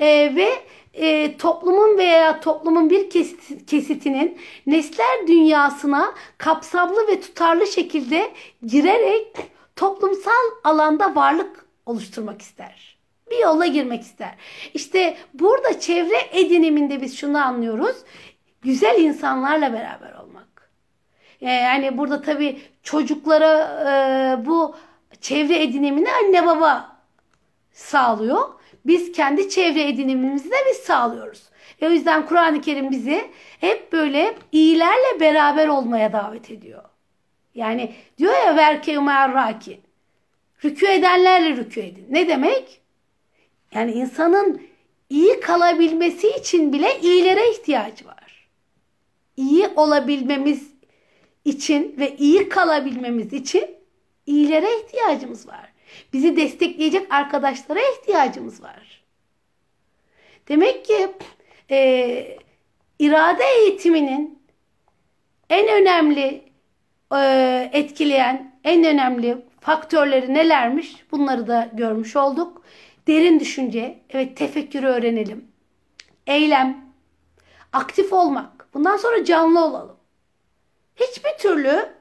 [0.00, 0.48] E, ve
[0.94, 8.30] e, toplumun veya toplumun bir kesit, kesitinin nesler dünyasına kapsamlı ve tutarlı şekilde
[8.66, 9.36] girerek
[9.76, 10.32] toplumsal
[10.64, 12.98] alanda varlık oluşturmak ister.
[13.30, 14.34] Bir yola girmek ister.
[14.74, 17.96] İşte burada çevre ediniminde biz şunu anlıyoruz.
[18.62, 20.70] Güzel insanlarla beraber olmak.
[21.40, 24.74] Yani burada tabii çocuklara e, bu
[25.20, 26.96] çevre edinimini anne baba
[27.72, 28.48] sağlıyor.
[28.86, 31.42] Biz kendi çevre edinimimizi de biz sağlıyoruz.
[31.80, 36.82] E o yüzden Kur'an-ı Kerim bizi hep böyle iyilerle beraber olmaya davet ediyor.
[37.54, 39.80] Yani diyor ya verke raki.
[40.64, 42.06] Rükü edenlerle rükü edin.
[42.10, 42.80] Ne demek?
[43.74, 44.62] Yani insanın
[45.10, 48.48] iyi kalabilmesi için bile iyilere ihtiyacı var.
[49.36, 50.68] İyi olabilmemiz
[51.44, 53.77] için ve iyi kalabilmemiz için
[54.28, 55.72] iyilere ihtiyacımız var.
[56.12, 59.04] Bizi destekleyecek arkadaşlara ihtiyacımız var.
[60.48, 61.08] Demek ki
[61.70, 62.38] e,
[62.98, 64.42] irade eğitiminin
[65.50, 66.44] en önemli
[67.14, 71.04] e, etkileyen, en önemli faktörleri nelermiş?
[71.10, 72.62] Bunları da görmüş olduk.
[73.06, 75.44] Derin düşünce, evet tefekkürü öğrenelim.
[76.26, 76.84] Eylem,
[77.72, 78.68] aktif olmak.
[78.74, 79.96] Bundan sonra canlı olalım.
[80.96, 81.97] Hiçbir türlü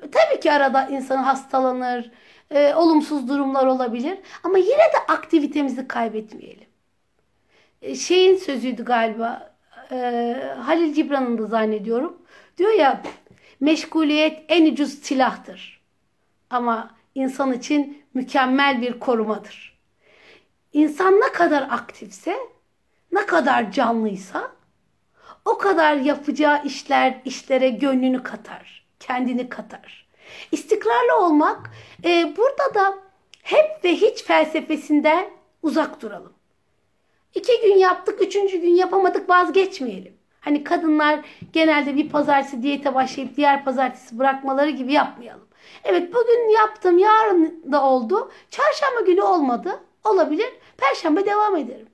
[0.00, 2.10] tabii ki arada insan hastalanır,
[2.50, 6.66] e, olumsuz durumlar olabilir ama yine de aktivitemizi kaybetmeyelim.
[7.82, 9.54] E, şeyin sözüydü galiba
[9.92, 12.22] e, Halil Cibran'ın da zannediyorum.
[12.58, 13.02] Diyor ya
[13.60, 15.82] meşguliyet en ucuz silahtır.
[16.50, 19.78] Ama insan için mükemmel bir korumadır.
[20.72, 22.36] İnsan ne kadar aktifse,
[23.12, 24.50] ne kadar canlıysa
[25.44, 30.06] o kadar yapacağı işler, işlere gönlünü katar, kendini katar.
[30.52, 31.70] İstikrarlı olmak
[32.04, 32.98] e, burada da
[33.42, 35.30] hep ve hiç felsefesinden
[35.62, 36.32] uzak duralım.
[37.34, 40.16] İki gün yaptık, üçüncü gün yapamadık vazgeçmeyelim.
[40.40, 41.20] Hani kadınlar
[41.52, 45.48] genelde bir pazartesi diyete başlayıp diğer pazartesi bırakmaları gibi yapmayalım.
[45.84, 48.30] Evet bugün yaptım, yarın da oldu.
[48.50, 49.80] Çarşamba günü olmadı.
[50.04, 50.48] Olabilir.
[50.76, 51.88] Perşembe devam ederim.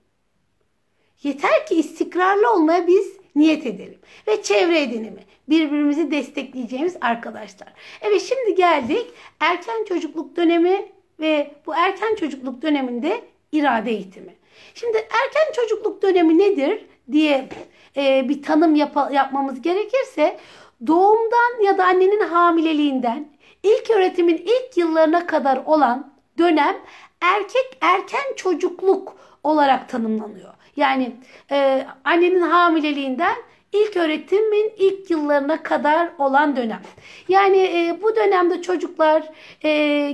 [1.22, 3.98] Yeter ki istikrarlı olmaya biz niyet edelim.
[4.26, 5.24] Ve çevre edinimi.
[5.49, 7.68] Birbirimizi destekleyeceğimiz arkadaşlar.
[8.01, 9.07] Evet şimdi geldik
[9.40, 13.20] erken çocukluk dönemi ve bu erken çocukluk döneminde
[13.53, 14.34] irade eğitimi.
[14.74, 17.49] Şimdi erken çocukluk dönemi nedir diye
[17.96, 20.38] e, bir tanım yap yapmamız gerekirse
[20.86, 23.28] doğumdan ya da annenin hamileliğinden
[23.62, 26.76] ilk öğretimin ilk yıllarına kadar olan dönem
[27.20, 30.55] erkek erken çocukluk olarak tanımlanıyor.
[30.76, 31.16] Yani
[31.51, 33.36] e, annenin hamileliğinden
[33.72, 36.80] ilk öğretimin ilk yıllarına kadar olan dönem.
[37.28, 39.22] Yani e, bu dönemde çocuklar
[39.64, 39.70] e,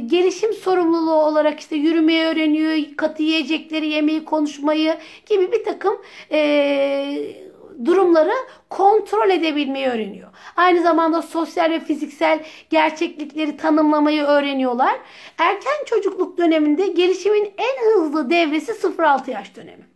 [0.07, 4.97] gelişim sorumluluğu olarak işte yürümeyi öğreniyor, katı yiyecekleri yemeyi, konuşmayı
[5.27, 6.03] gibi bir takım
[6.33, 7.37] e,
[7.85, 8.35] durumları
[8.71, 10.29] kontrol edebilmeyi öğreniyor.
[10.57, 14.95] Aynı zamanda sosyal ve fiziksel gerçeklikleri tanımlamayı öğreniyorlar.
[15.39, 19.94] Erken çocukluk döneminde gelişimin en hızlı devresi 0-6 yaş dönemi.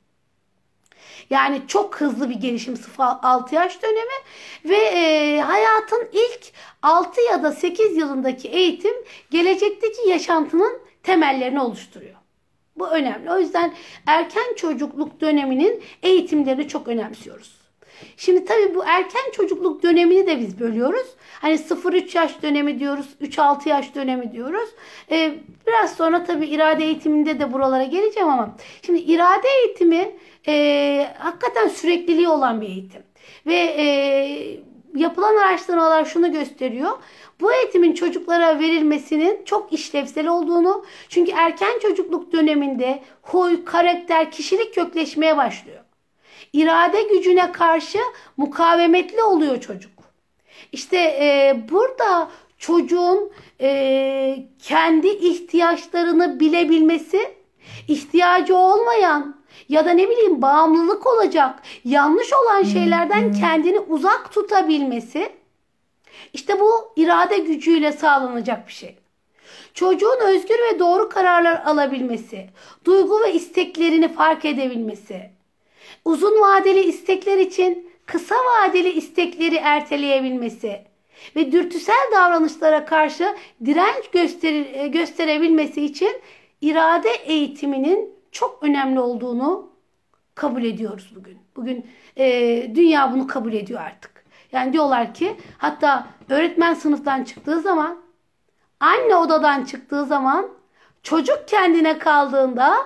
[1.30, 4.18] Yani çok hızlı bir gelişim 0-6 yaş dönemi
[4.64, 6.52] ve e, hayatın ilk
[6.82, 8.94] 6 ya da 8 yılındaki eğitim
[9.30, 12.14] gelecekteki yaşantının temellerini oluşturuyor.
[12.76, 13.30] Bu önemli.
[13.30, 13.74] O yüzden
[14.06, 17.57] erken çocukluk döneminin eğitimlerini çok önemsiyoruz.
[18.16, 21.06] Şimdi tabii bu erken çocukluk dönemini de biz bölüyoruz.
[21.40, 24.68] Hani 0-3 yaş dönemi diyoruz, 3-6 yaş dönemi diyoruz.
[25.10, 25.34] Ee,
[25.66, 30.16] biraz sonra tabii irade eğitiminde de buralara geleceğim ama şimdi irade eğitimi
[30.48, 33.02] e, hakikaten sürekliliği olan bir eğitim.
[33.46, 33.86] Ve e,
[34.94, 36.90] yapılan araştırmalar şunu gösteriyor.
[37.40, 45.36] Bu eğitimin çocuklara verilmesinin çok işlevsel olduğunu çünkü erken çocukluk döneminde huy, karakter, kişilik kökleşmeye
[45.36, 45.87] başlıyor
[46.52, 47.98] irade gücüne karşı
[48.36, 49.92] mukavemetli oluyor çocuk.
[50.72, 57.34] İşte e, burada çocuğun e, kendi ihtiyaçlarını bilebilmesi,
[57.88, 59.38] ihtiyacı olmayan
[59.68, 65.32] ya da ne bileyim bağımlılık olacak, yanlış olan şeylerden kendini uzak tutabilmesi
[66.32, 68.96] işte bu irade gücüyle sağlanacak bir şey.
[69.74, 72.46] Çocuğun özgür ve doğru kararlar alabilmesi,
[72.84, 75.30] duygu ve isteklerini fark edebilmesi,
[76.04, 80.82] uzun vadeli istekler için kısa vadeli istekleri erteleyebilmesi
[81.36, 86.20] ve dürtüsel davranışlara karşı direnç gösterir, gösterebilmesi için
[86.60, 89.70] irade eğitiminin çok önemli olduğunu
[90.34, 91.38] kabul ediyoruz bugün.
[91.56, 91.86] Bugün
[92.16, 92.26] e,
[92.74, 94.24] dünya bunu kabul ediyor artık.
[94.52, 97.98] Yani diyorlar ki hatta öğretmen sınıftan çıktığı zaman
[98.80, 100.48] anne odadan çıktığı zaman
[101.02, 102.76] çocuk kendine kaldığında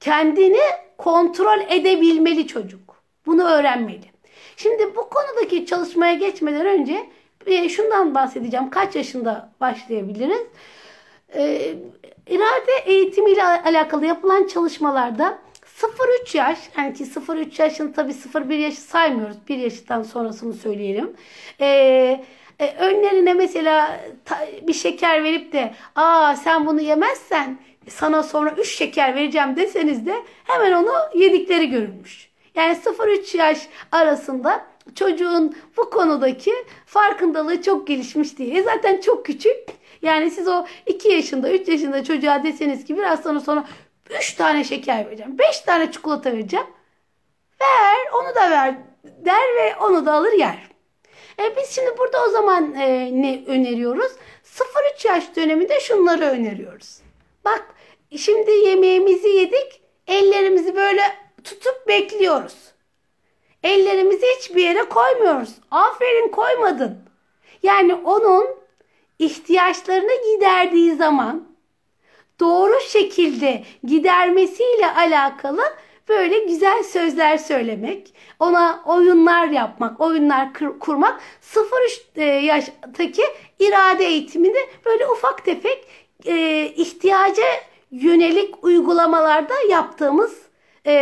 [0.00, 0.60] kendini
[0.98, 3.02] kontrol edebilmeli çocuk.
[3.26, 4.12] Bunu öğrenmeli.
[4.56, 7.06] Şimdi bu konudaki çalışmaya geçmeden önce
[7.46, 8.70] e, şundan bahsedeceğim.
[8.70, 10.46] Kaç yaşında başlayabiliriz?
[11.34, 11.74] E,
[12.26, 19.36] irade eğitimiyle alakalı yapılan çalışmalarda 0-3 yaş, yani ki 0-3 yaşın tabii 0-1 yaşı saymıyoruz.
[19.48, 21.16] 1 yaşından sonrasını söyleyelim.
[21.60, 22.24] Ee,
[22.78, 24.00] önlerine mesela
[24.62, 27.58] bir şeker verip de aa sen bunu yemezsen
[27.88, 30.14] sana sonra 3 şeker vereceğim deseniz de
[30.44, 32.30] hemen onu yedikleri görülmüş.
[32.54, 36.54] Yani 0-3 yaş arasında çocuğun bu konudaki
[36.86, 38.62] farkındalığı çok gelişmiş diye.
[38.62, 39.58] Zaten çok küçük.
[40.02, 43.64] Yani siz o 2 yaşında 3 yaşında çocuğa deseniz ki biraz sonra sonra
[44.18, 45.38] 3 tane şeker vereceğim.
[45.38, 46.66] 5 tane çikolata vereceğim.
[47.60, 48.74] Ver onu da ver
[49.04, 50.68] der ve onu da alır yer.
[51.38, 54.12] E biz şimdi burada o zaman e, ne öneriyoruz?
[54.44, 56.98] 0-3 yaş döneminde şunları öneriyoruz.
[57.44, 57.71] Bak
[58.18, 59.82] şimdi yemeğimizi yedik.
[60.06, 61.02] Ellerimizi böyle
[61.44, 62.54] tutup bekliyoruz.
[63.62, 65.50] Ellerimizi hiçbir yere koymuyoruz.
[65.70, 66.98] Aferin koymadın.
[67.62, 68.46] Yani onun
[69.18, 71.48] ihtiyaçlarını giderdiği zaman
[72.40, 75.62] doğru şekilde gidermesiyle alakalı
[76.08, 80.48] böyle güzel sözler söylemek, ona oyunlar yapmak, oyunlar
[80.80, 83.22] kurmak 0-3 e, yaştaki
[83.58, 85.88] irade eğitiminde böyle ufak tefek
[86.26, 87.44] e, ihtiyaca
[87.92, 90.38] yönelik uygulamalarda yaptığımız
[90.84, 90.92] e,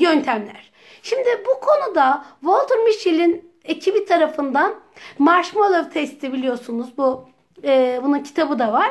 [0.00, 0.72] yöntemler.
[1.02, 4.74] Şimdi bu konuda Walter Mischel'in ekibi tarafından
[5.18, 7.28] marshmallow testi biliyorsunuz bu
[7.64, 8.90] e, bunun kitabı da var.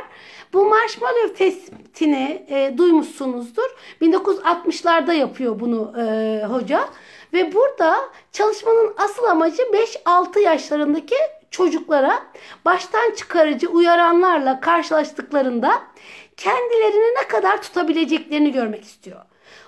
[0.54, 3.76] Bu marshmallow testini e, duymuşsunuzdur.
[4.02, 6.90] 1960'larda yapıyor bunu e, hoca.
[7.34, 7.96] Ve burada
[8.32, 11.16] çalışmanın asıl amacı 5-6 yaşlarındaki
[11.52, 12.20] çocuklara
[12.66, 15.82] baştan çıkarıcı uyaranlarla karşılaştıklarında
[16.40, 19.22] kendilerini ne kadar tutabileceklerini görmek istiyor.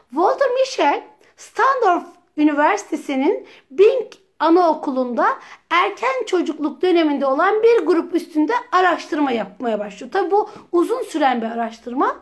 [0.10, 1.04] Walter Mischel,
[1.38, 2.02] Stanford
[2.38, 4.08] Üniversitesi'nin Bing
[4.40, 5.28] anaokulunda
[5.70, 10.12] erken çocukluk döneminde olan bir grup üstünde araştırma yapmaya başlıyor.
[10.12, 12.16] Tabi bu uzun süren bir araştırma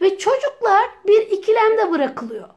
[0.00, 2.48] ve çocuklar bir ikilemde bırakılıyor.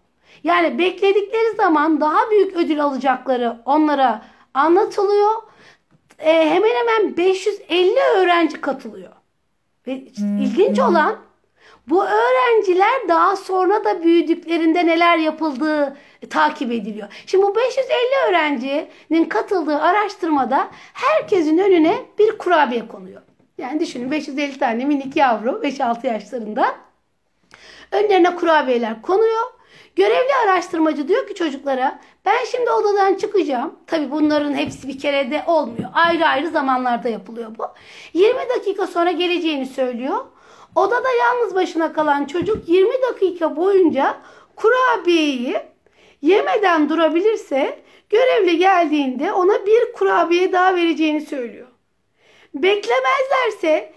[0.43, 5.32] Yani bekledikleri zaman daha büyük ödül alacakları onlara anlatılıyor.
[6.20, 9.12] E, hemen hemen 550 öğrenci katılıyor.
[9.88, 9.93] Ve
[10.39, 11.24] ilginç olan
[11.88, 15.98] bu öğrenciler daha sonra da büyüdüklerinde neler yapıldığı
[16.30, 17.08] takip ediliyor.
[17.26, 17.96] Şimdi bu 550
[18.30, 23.22] öğrencinin katıldığı araştırmada herkesin önüne bir kurabiye konuyor.
[23.58, 26.76] Yani düşünün 550 tane minik yavru 5-6 yaşlarında
[27.92, 29.42] önlerine kurabiyeler konuyor.
[29.96, 33.80] Görevli araştırmacı diyor ki çocuklara ben şimdi odadan çıkacağım.
[33.88, 35.90] Tabi bunların hepsi bir kerede olmuyor.
[35.94, 37.68] Ayrı ayrı zamanlarda yapılıyor bu.
[38.14, 40.26] 20 dakika sonra geleceğini söylüyor.
[40.76, 44.17] Odada yalnız başına kalan çocuk 20 dakika boyunca
[44.55, 45.57] kurabiyeyi
[46.21, 51.67] yemeden durabilirse görevli geldiğinde ona bir kurabiye daha vereceğini söylüyor.
[52.53, 53.93] Beklemezlerse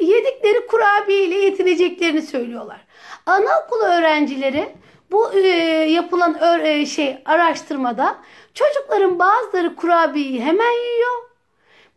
[0.00, 2.86] yedikleri kurabiye ile yetineceklerini söylüyorlar.
[3.26, 4.68] Anaokulu öğrencileri
[5.10, 5.48] bu e,
[5.90, 8.18] yapılan e, şey araştırmada
[8.54, 11.30] çocukların bazıları kurabiyeyi hemen yiyor.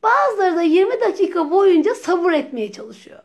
[0.03, 3.19] Bazıları da 20 dakika boyunca sabır etmeye çalışıyor.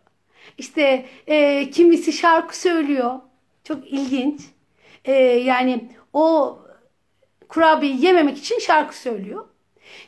[0.58, 3.20] İşte e, kimisi şarkı söylüyor.
[3.64, 4.40] Çok ilginç.
[5.04, 6.58] E, yani o
[7.48, 9.44] kurabiye yememek için şarkı söylüyor.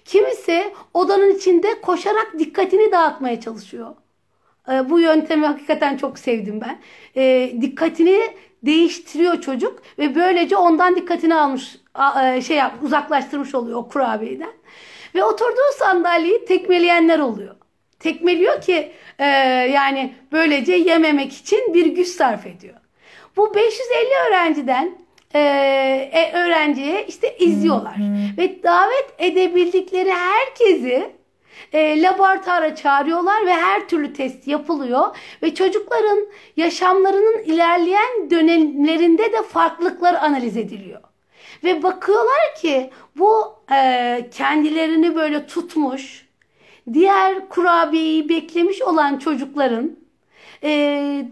[0.04, 3.94] Kimisi odanın içinde koşarak dikkatini dağıtmaya çalışıyor.
[4.72, 6.80] E, bu yöntemi hakikaten çok sevdim ben.
[7.16, 8.20] E, dikkatini
[8.62, 11.76] değiştiriyor çocuk ve böylece ondan dikkatini almış
[12.22, 14.52] e, şey yap, uzaklaştırmış oluyor o kurabiyeden.
[15.14, 17.56] Ve oturduğu sandalyeyi tekmeleyenler oluyor.
[18.00, 19.26] Tekmeliyor ki e,
[19.74, 22.76] yani böylece yememek için bir güç sarf ediyor.
[23.36, 24.98] Bu 550 öğrenciden
[25.34, 25.40] e,
[26.12, 27.96] e, öğrenciye işte izliyorlar.
[28.38, 31.10] Ve davet edebildikleri herkesi
[31.72, 36.26] e, laboratuvara çağırıyorlar ve her türlü test yapılıyor ve çocukların
[36.56, 41.00] yaşamlarının ilerleyen dönemlerinde de farklılıklar analiz ediliyor.
[41.64, 46.29] Ve bakıyorlar ki bu e, kendilerini böyle tutmuş,
[46.92, 49.96] diğer kurabiyeyi beklemiş olan çocukların
[50.62, 50.70] e,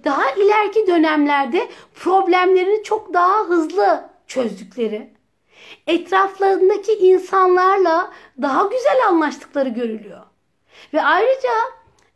[0.04, 5.10] daha ileriki dönemlerde problemlerini çok daha hızlı çözdükleri,
[5.86, 10.20] etraflarındaki insanlarla daha güzel anlaştıkları görülüyor.
[10.94, 11.50] Ve ayrıca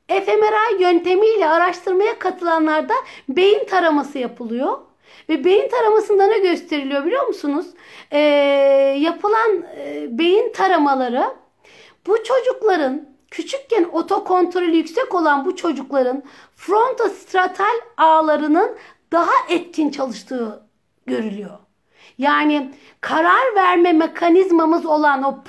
[0.08, 2.94] fMRI yöntemiyle araştırmaya katılanlarda
[3.28, 4.78] beyin taraması yapılıyor.
[5.28, 7.66] Ve beyin taramasında ne gösteriliyor biliyor musunuz?
[8.10, 8.18] Ee,
[9.00, 11.24] yapılan e, beyin taramaları
[12.06, 16.22] bu çocukların küçükken otokontrolü yüksek olan bu çocukların
[16.56, 18.76] frontostratal ağlarının
[19.12, 20.62] daha etkin çalıştığı
[21.06, 21.58] görülüyor.
[22.18, 22.70] Yani
[23.00, 25.42] karar verme mekanizmamız olan o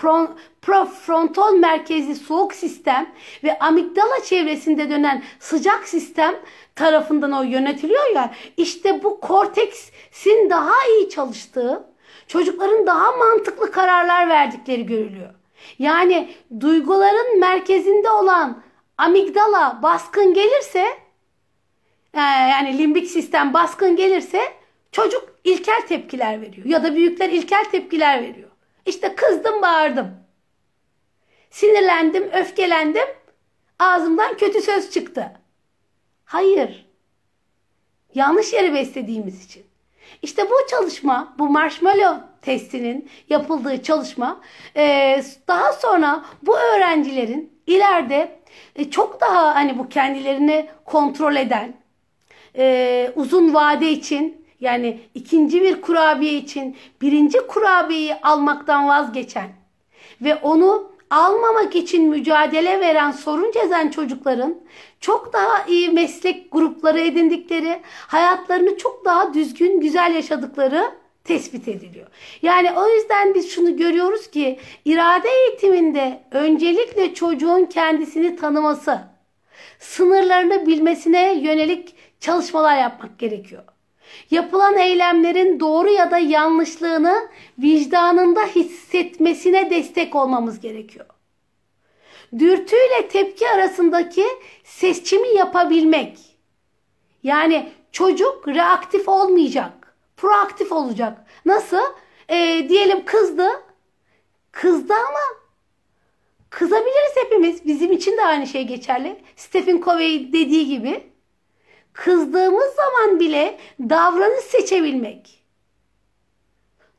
[0.61, 3.09] profrontal merkezi soğuk sistem
[3.43, 6.35] ve amigdala çevresinde dönen sıcak sistem
[6.75, 8.33] tarafından o yönetiliyor ya.
[8.57, 11.87] İşte bu korteksin daha iyi çalıştığı,
[12.27, 15.42] çocukların daha mantıklı kararlar verdikleri görülüyor.
[15.83, 18.63] Yani duyguların merkezinde olan
[18.97, 20.85] amigdala baskın gelirse
[22.13, 24.41] e, yani limbik sistem baskın gelirse
[24.91, 28.49] çocuk ilkel tepkiler veriyor ya da büyükler ilkel tepkiler veriyor.
[28.85, 30.11] İşte kızdım bağırdım.
[31.49, 33.07] Sinirlendim, öfkelendim.
[33.79, 35.31] Ağzımdan kötü söz çıktı.
[36.25, 36.85] Hayır.
[38.15, 39.65] Yanlış yere beslediğimiz için.
[40.23, 44.41] İşte bu çalışma, bu marshmallow testinin yapıldığı çalışma
[44.75, 48.39] e, daha sonra bu öğrencilerin ileride
[48.75, 51.73] e, çok daha hani bu kendilerini kontrol eden
[52.57, 59.49] e, uzun vade için yani ikinci bir kurabiye için birinci kurabiyeyi almaktan vazgeçen
[60.21, 64.55] ve onu almamak için mücadele veren sorun çözen çocukların
[64.99, 70.91] çok daha iyi meslek grupları edindikleri, hayatlarını çok daha düzgün, güzel yaşadıkları
[71.23, 72.07] tespit ediliyor.
[72.41, 78.99] Yani o yüzden biz şunu görüyoruz ki irade eğitiminde öncelikle çocuğun kendisini tanıması,
[79.79, 83.63] sınırlarını bilmesine yönelik çalışmalar yapmak gerekiyor.
[84.31, 91.05] Yapılan eylemlerin doğru ya da yanlışlığını vicdanında hissetmesine destek olmamız gerekiyor.
[92.39, 94.25] Dürtüyle tepki arasındaki
[94.63, 96.17] seçimi yapabilmek.
[97.23, 101.25] Yani çocuk reaktif olmayacak, proaktif olacak.
[101.45, 101.83] Nasıl?
[102.29, 103.47] Ee, diyelim kızdı.
[104.51, 105.43] Kızdı ama
[106.49, 107.67] kızabiliriz hepimiz.
[107.67, 109.15] Bizim için de aynı şey geçerli.
[109.35, 111.12] Stephen Covey dediği gibi
[111.93, 115.43] kızdığımız zaman bile davranış seçebilmek.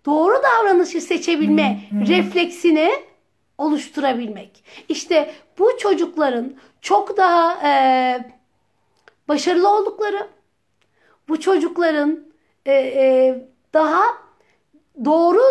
[0.07, 2.93] Doğru davranışı seçebilme refleksini
[3.59, 4.65] oluşturabilmek.
[4.89, 7.73] İşte bu çocukların çok daha e,
[9.29, 10.29] başarılı oldukları,
[11.29, 12.25] bu çocukların
[12.67, 13.39] e, e,
[13.75, 14.05] daha
[15.05, 15.43] doğru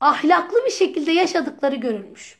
[0.00, 2.38] ahlaklı bir şekilde yaşadıkları görülmüş.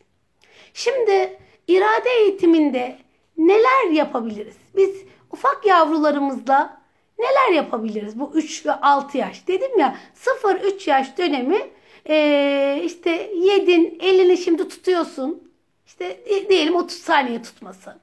[0.74, 1.38] Şimdi
[1.68, 2.98] irade eğitiminde
[3.38, 4.56] neler yapabiliriz?
[4.76, 6.80] Biz ufak yavrularımızla
[7.18, 9.46] neler yapabiliriz bu 3 ve 6 yaş?
[9.48, 9.96] Dedim ya
[10.42, 11.70] 0-3 yaş dönemi
[12.08, 15.50] e, işte yedin elini şimdi tutuyorsun.
[15.86, 17.98] İşte diyelim 30 saniye tutması.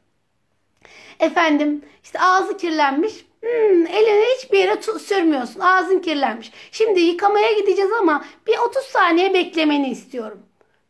[1.19, 3.13] Efendim işte ağzı kirlenmiş.
[3.41, 5.59] Hmm, elini hiçbir yere sürmüyorsun.
[5.59, 6.51] Ağzın kirlenmiş.
[6.71, 10.39] Şimdi yıkamaya gideceğiz ama bir 30 saniye beklemeni istiyorum.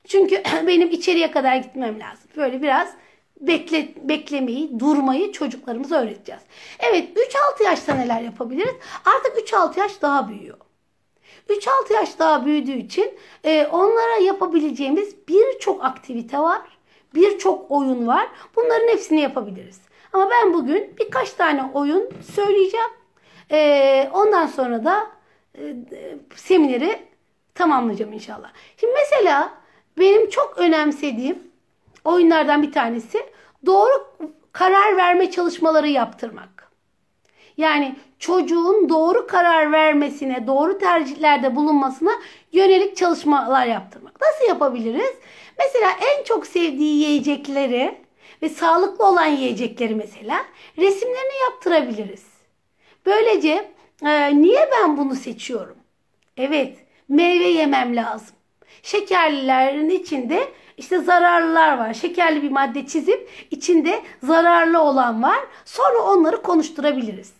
[0.07, 2.29] Çünkü benim içeriye kadar gitmem lazım.
[2.37, 2.93] Böyle biraz
[3.41, 6.41] bekle, beklemeyi, durmayı çocuklarımıza öğreteceğiz.
[6.79, 7.17] Evet
[7.59, 8.75] 3-6 yaşta neler yapabiliriz?
[9.05, 10.57] Artık 3-6 yaş daha büyüyor.
[11.49, 13.13] 3-6 yaş daha büyüdüğü için
[13.43, 16.61] e, onlara yapabileceğimiz birçok aktivite var.
[17.13, 18.27] Birçok oyun var.
[18.55, 19.81] Bunların hepsini yapabiliriz.
[20.13, 22.89] Ama ben bugün birkaç tane oyun söyleyeceğim.
[23.51, 25.07] E, ondan sonra da
[25.57, 25.75] e,
[26.35, 26.99] semineri
[27.55, 28.51] tamamlayacağım inşallah.
[28.77, 29.53] Şimdi mesela
[29.97, 31.46] benim çok önemsediğim
[32.07, 33.25] oyunlardan bir tanesi
[33.65, 34.07] doğru
[34.51, 36.71] karar verme çalışmaları yaptırmak.
[37.57, 42.11] Yani çocuğun doğru karar vermesine, doğru tercihlerde bulunmasına
[42.51, 44.21] yönelik çalışmalar yaptırmak.
[44.21, 45.13] Nasıl yapabiliriz?
[45.59, 47.97] Mesela en çok sevdiği yiyecekleri
[48.41, 50.45] ve sağlıklı olan yiyecekleri mesela
[50.77, 52.25] resimlerini yaptırabiliriz.
[53.05, 53.71] Böylece
[54.05, 55.77] e, niye ben bunu seçiyorum?
[56.37, 56.77] Evet,
[57.09, 58.35] meyve yemem lazım.
[58.83, 60.47] Şekerlilerin içinde
[60.77, 61.93] işte zararlılar var.
[61.93, 65.39] Şekerli bir madde çizip içinde zararlı olan var.
[65.65, 67.33] Sonra onları konuşturabiliriz.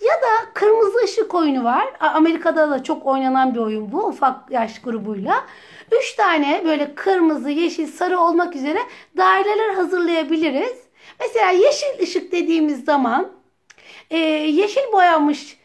[0.00, 1.88] Ya da kırmızı ışık oyunu var.
[2.00, 5.44] Amerika'da da çok oynanan bir oyun bu ufak yaş grubuyla.
[5.92, 8.78] 3 tane böyle kırmızı, yeşil, sarı olmak üzere
[9.16, 10.78] daireler hazırlayabiliriz.
[11.20, 13.32] Mesela yeşil ışık dediğimiz zaman
[14.10, 15.58] e, yeşil boyanmış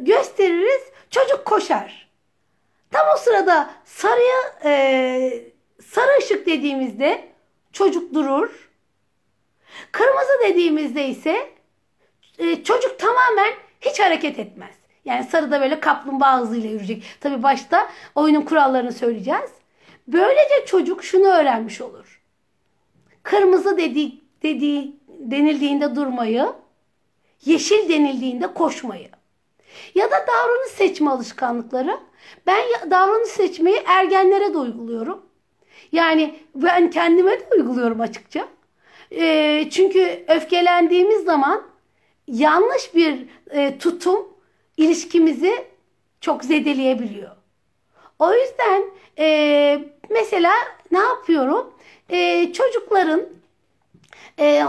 [0.00, 0.82] gösteririz.
[1.10, 2.08] Çocuk koşar.
[2.90, 5.51] Tam o sırada sarıya e,
[5.92, 7.28] sarı ışık dediğimizde
[7.72, 8.70] çocuk durur.
[9.92, 11.50] Kırmızı dediğimizde ise
[12.38, 14.74] e, çocuk tamamen hiç hareket etmez.
[15.04, 17.04] Yani sarıda böyle kaplumbağa hızıyla yürüyecek.
[17.20, 19.50] Tabi başta oyunun kurallarını söyleyeceğiz.
[20.08, 22.22] Böylece çocuk şunu öğrenmiş olur.
[23.22, 24.12] Kırmızı dedi,
[24.42, 26.52] dedi, denildiğinde durmayı,
[27.44, 29.08] yeşil denildiğinde koşmayı.
[29.94, 32.00] Ya da davranış seçme alışkanlıkları.
[32.46, 35.31] Ben davranış seçmeyi ergenlere de uyguluyorum.
[35.92, 38.48] Yani ben kendime de uyguluyorum açıkça.
[39.10, 41.62] E, çünkü öfkelendiğimiz zaman
[42.26, 44.28] yanlış bir e, tutum
[44.76, 45.64] ilişkimizi
[46.20, 47.30] çok zedeleyebiliyor.
[48.18, 48.84] O yüzden
[49.18, 49.78] e,
[50.10, 50.52] mesela
[50.90, 51.74] ne yapıyorum?
[52.08, 53.22] E, çocukların
[54.38, 54.64] e,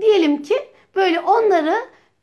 [0.00, 1.76] diyelim ki böyle onları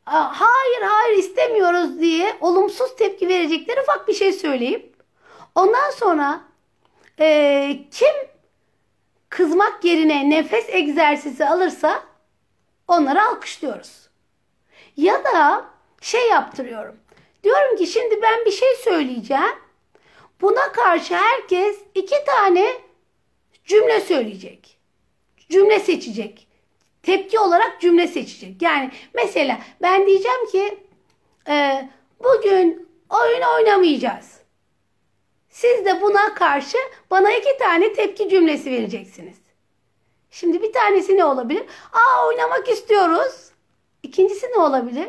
[0.04, 4.94] hayır hayır istemiyoruz diye olumsuz tepki verecekleri ufak bir şey söyleyip
[5.54, 6.40] ondan sonra
[7.20, 8.29] e, kim
[9.30, 12.02] kızmak yerine nefes egzersizi alırsa
[12.88, 14.08] onları alkışlıyoruz.
[14.96, 15.64] Ya da
[16.00, 16.96] şey yaptırıyorum.
[17.44, 19.56] Diyorum ki şimdi ben bir şey söyleyeceğim.
[20.40, 22.72] Buna karşı herkes iki tane
[23.64, 24.78] cümle söyleyecek.
[25.50, 26.48] Cümle seçecek.
[27.02, 28.62] Tepki olarak cümle seçecek.
[28.62, 30.78] Yani mesela ben diyeceğim ki
[31.48, 31.88] e,
[32.24, 34.39] bugün oyun oynamayacağız.
[35.50, 36.78] Siz de buna karşı
[37.10, 39.36] bana iki tane tepki cümlesi vereceksiniz.
[40.30, 41.64] Şimdi bir tanesi ne olabilir?
[41.92, 43.50] Aa oynamak istiyoruz.
[44.02, 45.08] İkincisi ne olabilir?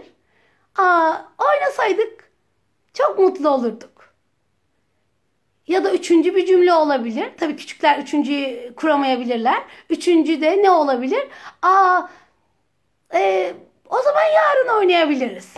[0.77, 2.31] Aa oynasaydık
[2.93, 4.13] çok mutlu olurduk.
[5.67, 7.31] Ya da üçüncü bir cümle olabilir.
[7.39, 9.63] Tabii küçükler üçüncüyü kuramayabilirler.
[9.89, 11.27] Üçüncü de ne olabilir?
[11.61, 12.01] Aa
[13.13, 13.53] e,
[13.89, 15.53] o zaman yarın oynayabiliriz.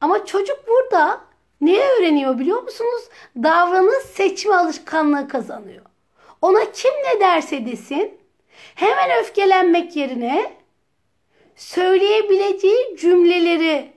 [0.00, 1.20] Ama çocuk burada
[1.60, 3.02] ne öğreniyor biliyor musunuz?
[3.36, 5.84] Davranış seçme alışkanlığı kazanıyor.
[6.42, 8.18] Ona kim ne derse desin
[8.74, 10.52] hemen öfkelenmek yerine
[11.56, 13.92] söyleyebileceği cümleleri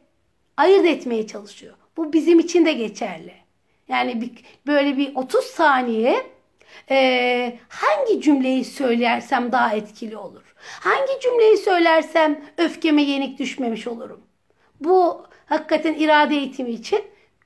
[0.58, 1.74] ayırt etmeye çalışıyor.
[1.98, 3.34] Bu bizim için de geçerli.
[3.88, 4.32] Yani bir,
[4.68, 6.26] böyle bir 30 saniye
[6.90, 10.44] e, hangi cümleyi söylersem daha etkili olur?
[10.60, 14.22] Hangi cümleyi söylersem öfkeme yenik düşmemiş olurum?
[14.80, 17.02] Bu hakikaten irade eğitimi için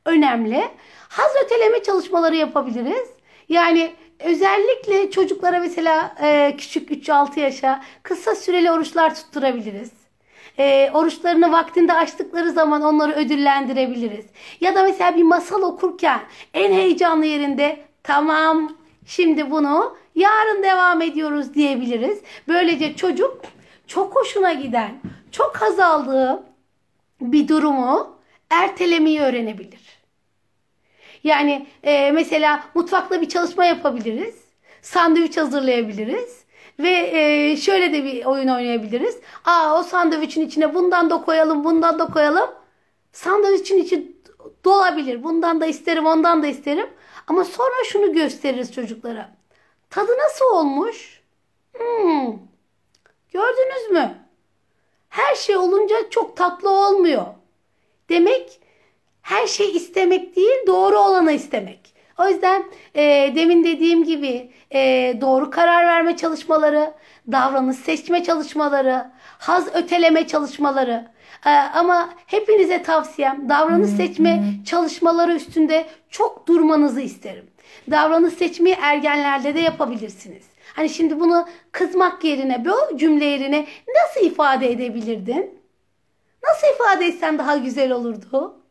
[0.06, 0.70] önemli.
[1.10, 3.10] Haz öteleme çalışmaları yapabiliriz.
[3.49, 9.91] Yani özellikle çocuklara mesela e, küçük 3-6 yaşa kısa süreli oruçlar tutturabiliriz.
[10.60, 14.26] E, oruçlarını vaktinde açtıkları zaman onları ödüllendirebiliriz.
[14.62, 16.20] Ya da mesela bir masal okurken
[16.54, 18.72] en heyecanlı yerinde tamam
[19.06, 22.22] şimdi bunu yarın devam ediyoruz diyebiliriz.
[22.47, 23.41] Böylece çocuk
[23.88, 24.91] çok hoşuna giden,
[25.32, 26.43] çok haz aldığı
[27.22, 28.20] bir durumu
[28.52, 30.02] ertelemeyi öğrenebilir.
[31.24, 34.36] Yani e, mesela mutfakta bir çalışma yapabiliriz.
[34.82, 36.41] Sandviç hazırlayabiliriz.
[36.80, 39.18] Ve e, şöyle de bir oyun oynayabiliriz.
[39.45, 42.49] Aa o sandviçin içine bundan da koyalım, bundan da koyalım.
[43.12, 44.18] Sandviçin içi
[44.66, 45.24] dolabilir.
[45.24, 46.89] Bundan da isterim, ondan da isterim.
[47.28, 49.32] Ama sonra şunu gösteririz çocuklara.
[49.89, 51.22] Tadı nasıl olmuş?
[51.78, 52.38] Hmm.
[53.34, 54.16] Gördünüz mü?
[55.10, 57.26] Her şey olunca çok tatlı olmuyor.
[58.12, 58.59] Demek
[59.22, 61.93] her şey istemek değil doğru olanı istemek.
[62.20, 62.64] O yüzden
[62.95, 66.93] e, demin dediğim gibi e, doğru karar verme çalışmaları,
[67.32, 71.07] davranış seçme çalışmaları, haz öteleme çalışmaları.
[71.45, 77.45] E, ama hepinize tavsiyem davranış seçme çalışmaları üstünde çok durmanızı isterim.
[77.91, 80.43] Davranış seçmeyi ergenlerde de yapabilirsiniz.
[80.76, 85.61] Hani şimdi bunu kızmak yerine bu cümle yerine nasıl ifade edebilirdin?
[86.44, 88.62] Nasıl ifade etsen daha güzel olurdu?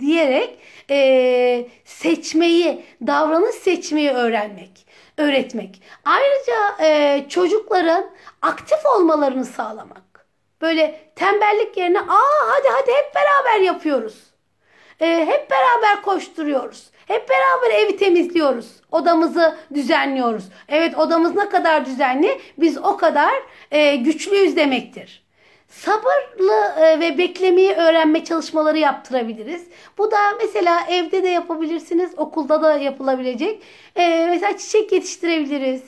[0.00, 0.58] diyerek
[0.90, 4.86] e, seçmeyi, davranış seçmeyi öğrenmek,
[5.18, 5.82] öğretmek.
[6.04, 8.10] Ayrıca e, çocukların
[8.42, 10.26] aktif olmalarını sağlamak.
[10.60, 14.18] Böyle tembellik yerine aa hadi hadi hep beraber yapıyoruz.
[15.00, 16.90] E, hep beraber koşturuyoruz.
[17.06, 18.66] Hep beraber evi temizliyoruz.
[18.92, 20.44] Odamızı düzenliyoruz.
[20.68, 23.32] Evet odamız ne kadar düzenli biz o kadar
[23.70, 25.23] e, güçlüyüz demektir
[25.68, 29.66] sabırlı e, ve beklemeyi öğrenme çalışmaları yaptırabiliriz.
[29.98, 33.62] Bu da mesela evde de yapabilirsiniz, okulda da yapılabilecek.
[33.96, 35.82] Ee, mesela çiçek yetiştirebiliriz,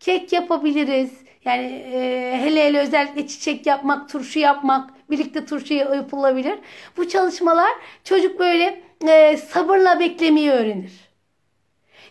[0.00, 1.10] kek yapabiliriz.
[1.44, 6.58] Yani e, hele hele özellikle çiçek yapmak, turşu yapmak, birlikte turşu yapılabilir.
[6.96, 7.70] Bu çalışmalar
[8.04, 11.08] çocuk böyle e, sabırla beklemeyi öğrenir.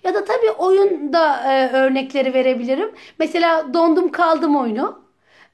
[0.03, 2.91] Ya da tabii oyunda e, örnekleri verebilirim.
[3.19, 5.06] Mesela dondum kaldım oyunu.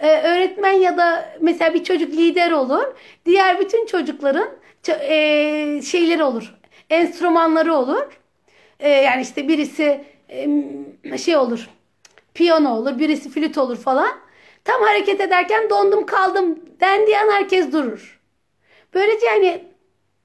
[0.03, 2.83] E, öğretmen ya da mesela bir çocuk lider olur.
[3.25, 4.49] Diğer bütün çocukların
[4.89, 6.55] e, şeyleri olur.
[6.89, 8.19] Enstrümanları olur.
[8.79, 10.05] E, yani işte birisi
[11.17, 11.69] şey olur.
[12.33, 14.11] Piyano olur, birisi flüt olur falan.
[14.63, 18.21] Tam hareket ederken dondum kaldım dendiği an herkes durur.
[18.93, 19.63] Böylece yani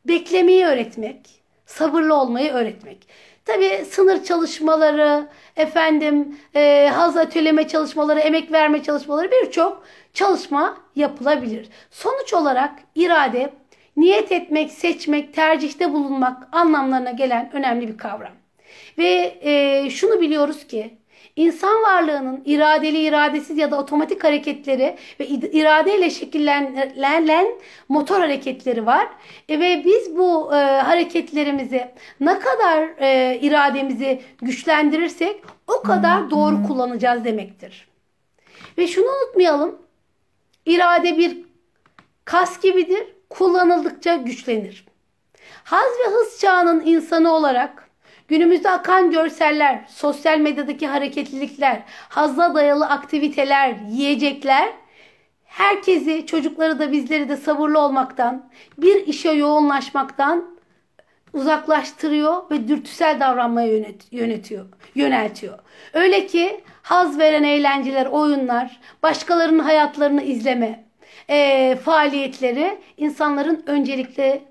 [0.04, 3.08] beklemeyi öğretmek, sabırlı olmayı öğretmek.
[3.48, 9.84] Tabii sınır çalışmaları, efendim e, haz atölyeme çalışmaları, emek verme çalışmaları birçok
[10.14, 11.68] çalışma yapılabilir.
[11.90, 13.52] Sonuç olarak irade,
[13.96, 18.32] niyet etmek, seçmek, tercihte bulunmak anlamlarına gelen önemli bir kavram.
[18.98, 20.97] Ve e, şunu biliyoruz ki
[21.38, 27.48] İnsan varlığının iradeli, iradesiz ya da otomatik hareketleri ve iradeyle şekillenen
[27.88, 29.08] motor hareketleri var.
[29.48, 37.24] E, ve biz bu e, hareketlerimizi ne kadar e, irademizi güçlendirirsek o kadar doğru kullanacağız
[37.24, 37.88] demektir.
[38.78, 39.78] Ve şunu unutmayalım.
[40.66, 41.38] İrade bir
[42.24, 43.06] kas gibidir.
[43.30, 44.86] Kullanıldıkça güçlenir.
[45.64, 47.87] Haz ve hız çağının insanı olarak
[48.28, 54.68] Günümüzde akan görseller, sosyal medyadaki hareketlilikler, hazla dayalı aktiviteler, yiyecekler
[55.44, 60.58] herkesi, çocukları da bizleri de sabırlı olmaktan, bir işe yoğunlaşmaktan
[61.32, 63.68] uzaklaştırıyor ve dürtüsel davranmaya
[64.10, 65.58] yönetiyor, yöneltiyor.
[65.92, 70.84] Öyle ki haz veren eğlenceler, oyunlar, başkalarının hayatlarını izleme
[71.30, 74.42] e, faaliyetleri insanların öncelikle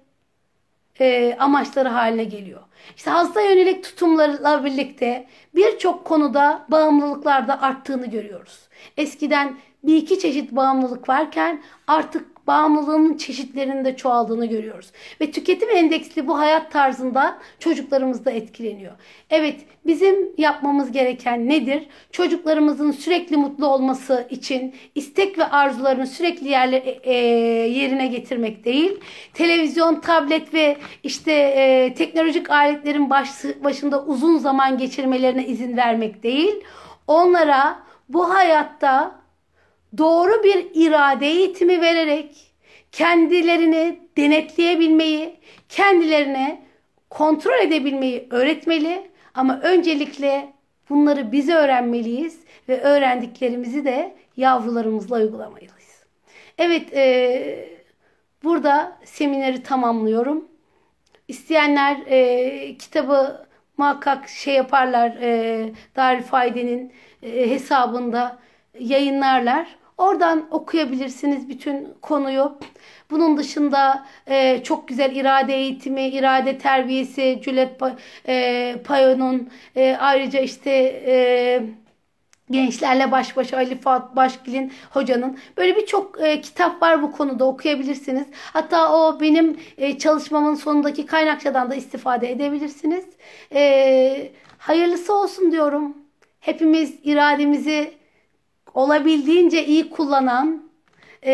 [1.00, 2.62] e, amaçları haline geliyor.
[2.96, 8.60] İşte hasta yönelik tutumlarla birlikte birçok konuda bağımlılıklar da arttığını görüyoruz.
[8.98, 14.92] Eskiden bir iki çeşit bağımlılık varken artık bağımlılığın çeşitlerinde çoğaldığını görüyoruz.
[15.22, 18.94] Ve tüketim endeksli bu hayat tarzında çocuklarımız da etkileniyor.
[19.30, 21.88] Evet bizim yapmamız gereken nedir?
[22.12, 27.14] Çocuklarımızın sürekli mutlu olması için istek ve arzularını sürekli yerle, e,
[27.70, 29.00] yerine getirmek değil.
[29.34, 33.30] Televizyon, tablet ve işte e, teknolojik aletlerin baş,
[33.64, 36.56] başında uzun zaman geçirmelerine izin vermek değil.
[37.08, 37.80] Onlara
[38.10, 39.27] bu hayatta
[39.98, 42.54] doğru bir irade eğitimi vererek
[42.92, 45.40] kendilerini denetleyebilmeyi,
[45.70, 46.62] kendilerine
[47.10, 49.12] kontrol edebilmeyi öğretmeli.
[49.34, 50.54] Ama öncelikle
[50.90, 52.40] bunları biz öğrenmeliyiz
[52.70, 55.74] ve öğrendiklerimizi de yavrularımızla uygulamalıyız.
[56.58, 57.70] Evet, e,
[58.44, 60.48] burada semineri tamamlıyorum.
[61.28, 66.94] İsteyenler e, kitabı muhakkak şey yaparlar, e, Darülfayde'nin
[67.24, 68.40] e, hesabında
[68.80, 69.78] yayınlarlar.
[69.98, 72.58] Oradan okuyabilirsiniz bütün konuyu.
[73.12, 77.70] Bunun dışında e, çok güzel irade eğitimi, irade terbiyesi, Juliet
[78.28, 80.72] e, Payon'un e, ayrıca işte
[81.08, 81.64] e,
[82.52, 88.28] gençlerle baş başa Ali Fuat Başgil'in hocanın böyle birçok e, kitap var bu konuda okuyabilirsiniz.
[88.54, 93.06] Hatta o benim e, çalışmamın sonundaki kaynakçadan da istifade edebilirsiniz.
[93.54, 95.98] E, hayırlısı olsun diyorum.
[96.40, 97.94] Hepimiz irademizi
[98.78, 100.64] olabildiğince iyi kullanan
[101.24, 101.34] e,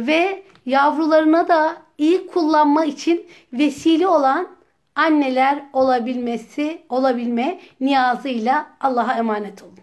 [0.00, 4.48] ve yavrularına da iyi kullanma için vesile olan
[4.94, 9.77] anneler olabilmesi, olabilme niyazıyla Allah'a emanet olun.